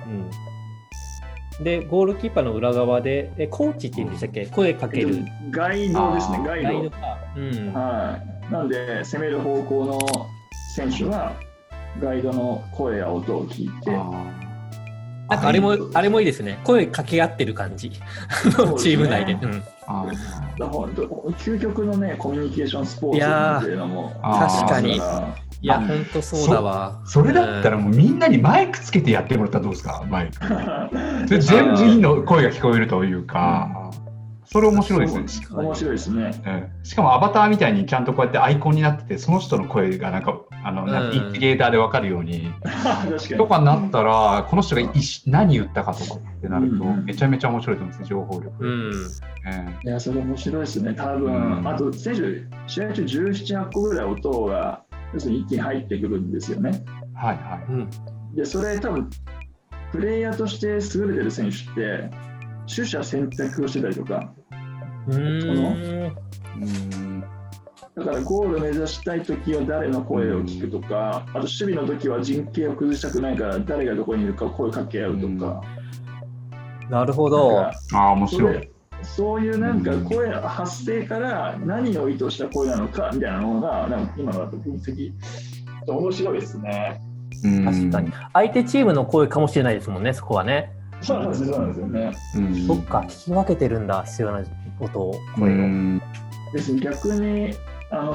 [0.06, 4.46] うん、で、ゴールキーパーの裏側で、えコーチって言うんでしたっけ？
[4.46, 5.24] 声かける。
[5.50, 6.68] ガイドですね、ガイド。
[6.68, 7.18] ガイドか。
[7.36, 7.72] うん。
[7.72, 8.18] は
[8.48, 8.52] い。
[8.52, 9.98] なんで、攻める方向の
[10.74, 11.32] 選手は、
[12.00, 14.10] ガイドの声や音を聞いて、あ
[15.34, 16.60] なんかあれも、あれもいいですね。
[16.64, 17.90] 声かけ合ってる感じ。
[17.90, 17.96] ね
[18.78, 19.32] チーム内で。
[19.34, 27.02] うんーあーだから本当究極のね、コミュニケーションスポーツっていうのも、確かにあいや、あほんとそうだわ。
[27.04, 31.28] それだったらもうみんなにマイクつけてやってもらったらどうですかマイク。
[31.28, 33.90] で全員の声が聞こえるというか、
[34.46, 35.46] それ面白いですね。
[35.50, 36.42] 面白いですね。
[36.46, 43.20] うんしかもアバターみたいにちゃんとこうやってアイコンになってて、その人の声がなんか、あの、なんかうんインティゲーターでわかるように、 確かに。
[43.36, 48.52] とかになったら、この人がいし何言ったかとかってなると、うんめちゃめちゃ面白いと思うんですね、情報力。
[48.58, 48.92] うん。
[49.46, 50.94] えいや、それ面白いですね。
[50.94, 52.20] 多分、うんあと選手、
[52.66, 54.82] 試合中17、8個ぐらい音が、
[55.12, 56.84] 要するに一気に入ってくるんですよね。
[56.86, 57.72] えはいはい。
[57.72, 57.88] うん。
[58.34, 59.08] で、それ多分、
[59.92, 60.66] プレイヤーとして
[60.98, 62.10] 優れてる選手って、
[62.66, 64.32] 取捨選択をしてたりとか、
[67.96, 75.62] だからゴール目指したいときは誰の声を聞くとか、あと守備のときは陣形を崩したくないから誰がどこにいるか声かけ合うとか、
[76.90, 78.70] なるほどああ、面白い。
[79.02, 85.12] そういうなんか声の発声から何を意図した声なのかみたいなのがなんか今のだと分析
[85.86, 87.00] 面白いですね。
[87.44, 88.12] うん確かに。
[88.32, 90.72] 相手チームの声かもしれないですもんね、そこはね。
[91.04, 92.12] そうなんですよそうなんですよね。
[92.36, 94.42] うんそっか、聞き分けてるんだ、必要な
[94.80, 95.54] 音を、う声を。
[95.54, 96.02] ん
[96.52, 97.54] ですね逆に
[97.90, 98.14] あの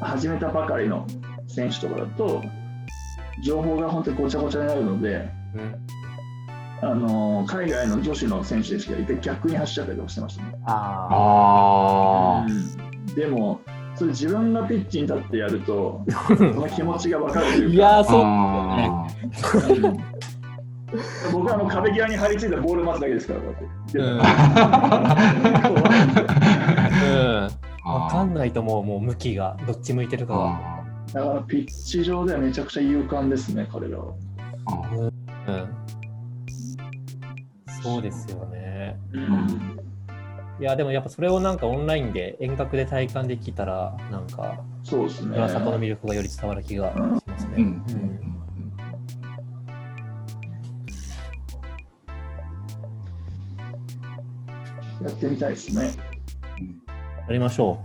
[0.00, 1.06] 始めたばかりの
[1.46, 2.42] 選手とかだと
[3.44, 5.74] 情報が本当にごちゃごちゃになるのでうん
[6.82, 10.54] あの海外の女子の選手でしかいて逆に走っちゃったりとかしてましたね。
[10.66, 13.60] ああうんでも
[13.94, 17.54] それ自分がピッチに立ってやると その気持ちが分かるとあ。
[17.54, 18.04] いうかいや。
[18.04, 18.22] そう。
[18.24, 19.06] あ
[19.68, 20.09] うん
[21.32, 24.20] 僕はあの壁際に張り付いたボール待つだけですからこうやってうん。
[27.08, 27.50] ー
[27.84, 30.46] わかんないと思う、もう向きが、どっち向いてるかが。
[30.48, 30.80] あ
[31.12, 34.14] だからピッチ上ではめちゃくちゃ勇敢ですね彼らは。
[35.48, 35.68] うん。
[37.82, 38.96] そうですよね。
[39.12, 39.80] うん
[40.60, 45.28] いや、でもやっぱそれをなんかオンラインで遠隔で体感できたら、なんか、そうですね。
[45.28, 47.54] 村里の魅力がより伝わる気がしますね。
[47.56, 48.39] うんうん
[55.02, 55.92] やってみたいですね。
[57.26, 57.80] やりましょ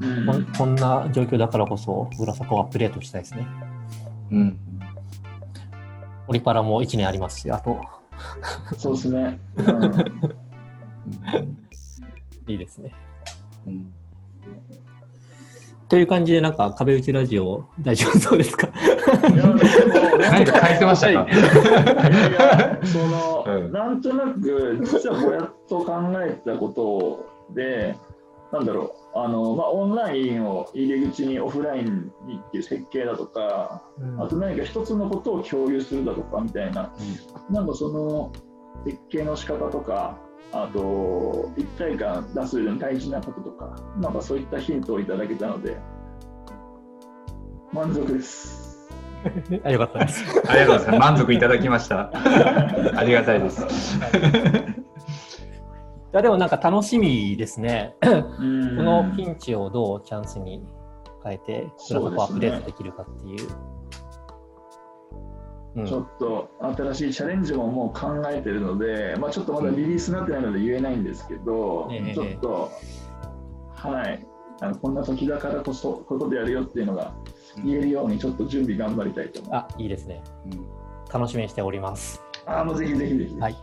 [0.00, 0.26] うう。
[0.26, 3.46] こんこんな状況だからこそ、浦坂をアップデートしたいですね。
[4.30, 4.58] うん
[6.26, 7.82] オリパラも1年ありますし、あと、
[8.78, 9.38] そうですね。
[9.56, 11.58] うん
[12.46, 12.92] いいですね。
[13.66, 13.92] うん
[15.88, 18.66] という感じで、なんか壁打ちラジオ大丈夫そうですか？
[18.66, 18.70] い
[19.36, 19.54] やでも
[20.18, 21.26] 何か書いてましたか？
[22.86, 27.94] その、うんなんとなく実はぼやっと考えたことで
[28.52, 33.82] なんだろうあの、まあ、オンラインを入り口にオフラインにっていう設計だとか、
[34.18, 36.92] あと何か一つのことを共有するだとかみたいな、
[37.50, 38.32] なんかその
[38.84, 40.18] 設計の仕方とか
[40.56, 45.76] あと一体感出す上での大事なこととかなんかそういったヒントをいただけたので
[47.72, 48.88] 満足です。
[49.64, 50.24] あよかったです。
[50.46, 51.12] ありがとうございます。
[51.12, 52.10] 満足いただきました。
[52.14, 53.66] ありがたいです。
[53.66, 53.66] い
[56.12, 57.96] やでもなんか楽しみですね。
[58.00, 60.64] ここのピンチをどうチャンスに
[61.24, 63.48] 変えて、そうですねトフォームアップデートできるかっていう。
[65.76, 72.70] うんちょっと新しいチャレンジももう考えてるので、まあ、ちょっとまだリリースになってないので言えないんですけど、ええちょっと
[73.74, 74.26] はい、
[74.60, 77.12] あのこんな時だからこそことでやるよっていうのが
[77.64, 79.74] 言えるようにちょっと準備頑張りたいと思います。
[79.74, 80.22] あ、いいですね。
[80.52, 82.20] うん楽しみにしております。
[82.44, 83.34] あーもうぜひぜひぜひ。
[83.38, 83.56] はい。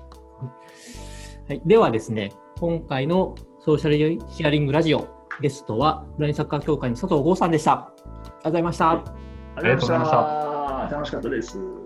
[1.50, 3.98] はい、ではですね、今回のソーシャル
[4.32, 5.08] シェアリングラジオ、
[5.42, 7.74] ゲストは、ブラインドサッカー協会の佐藤剛さんでした。
[7.74, 8.92] ありがとうございました。
[8.92, 9.04] あ
[9.58, 10.90] りがとうございました。
[10.92, 11.81] 楽しかったです。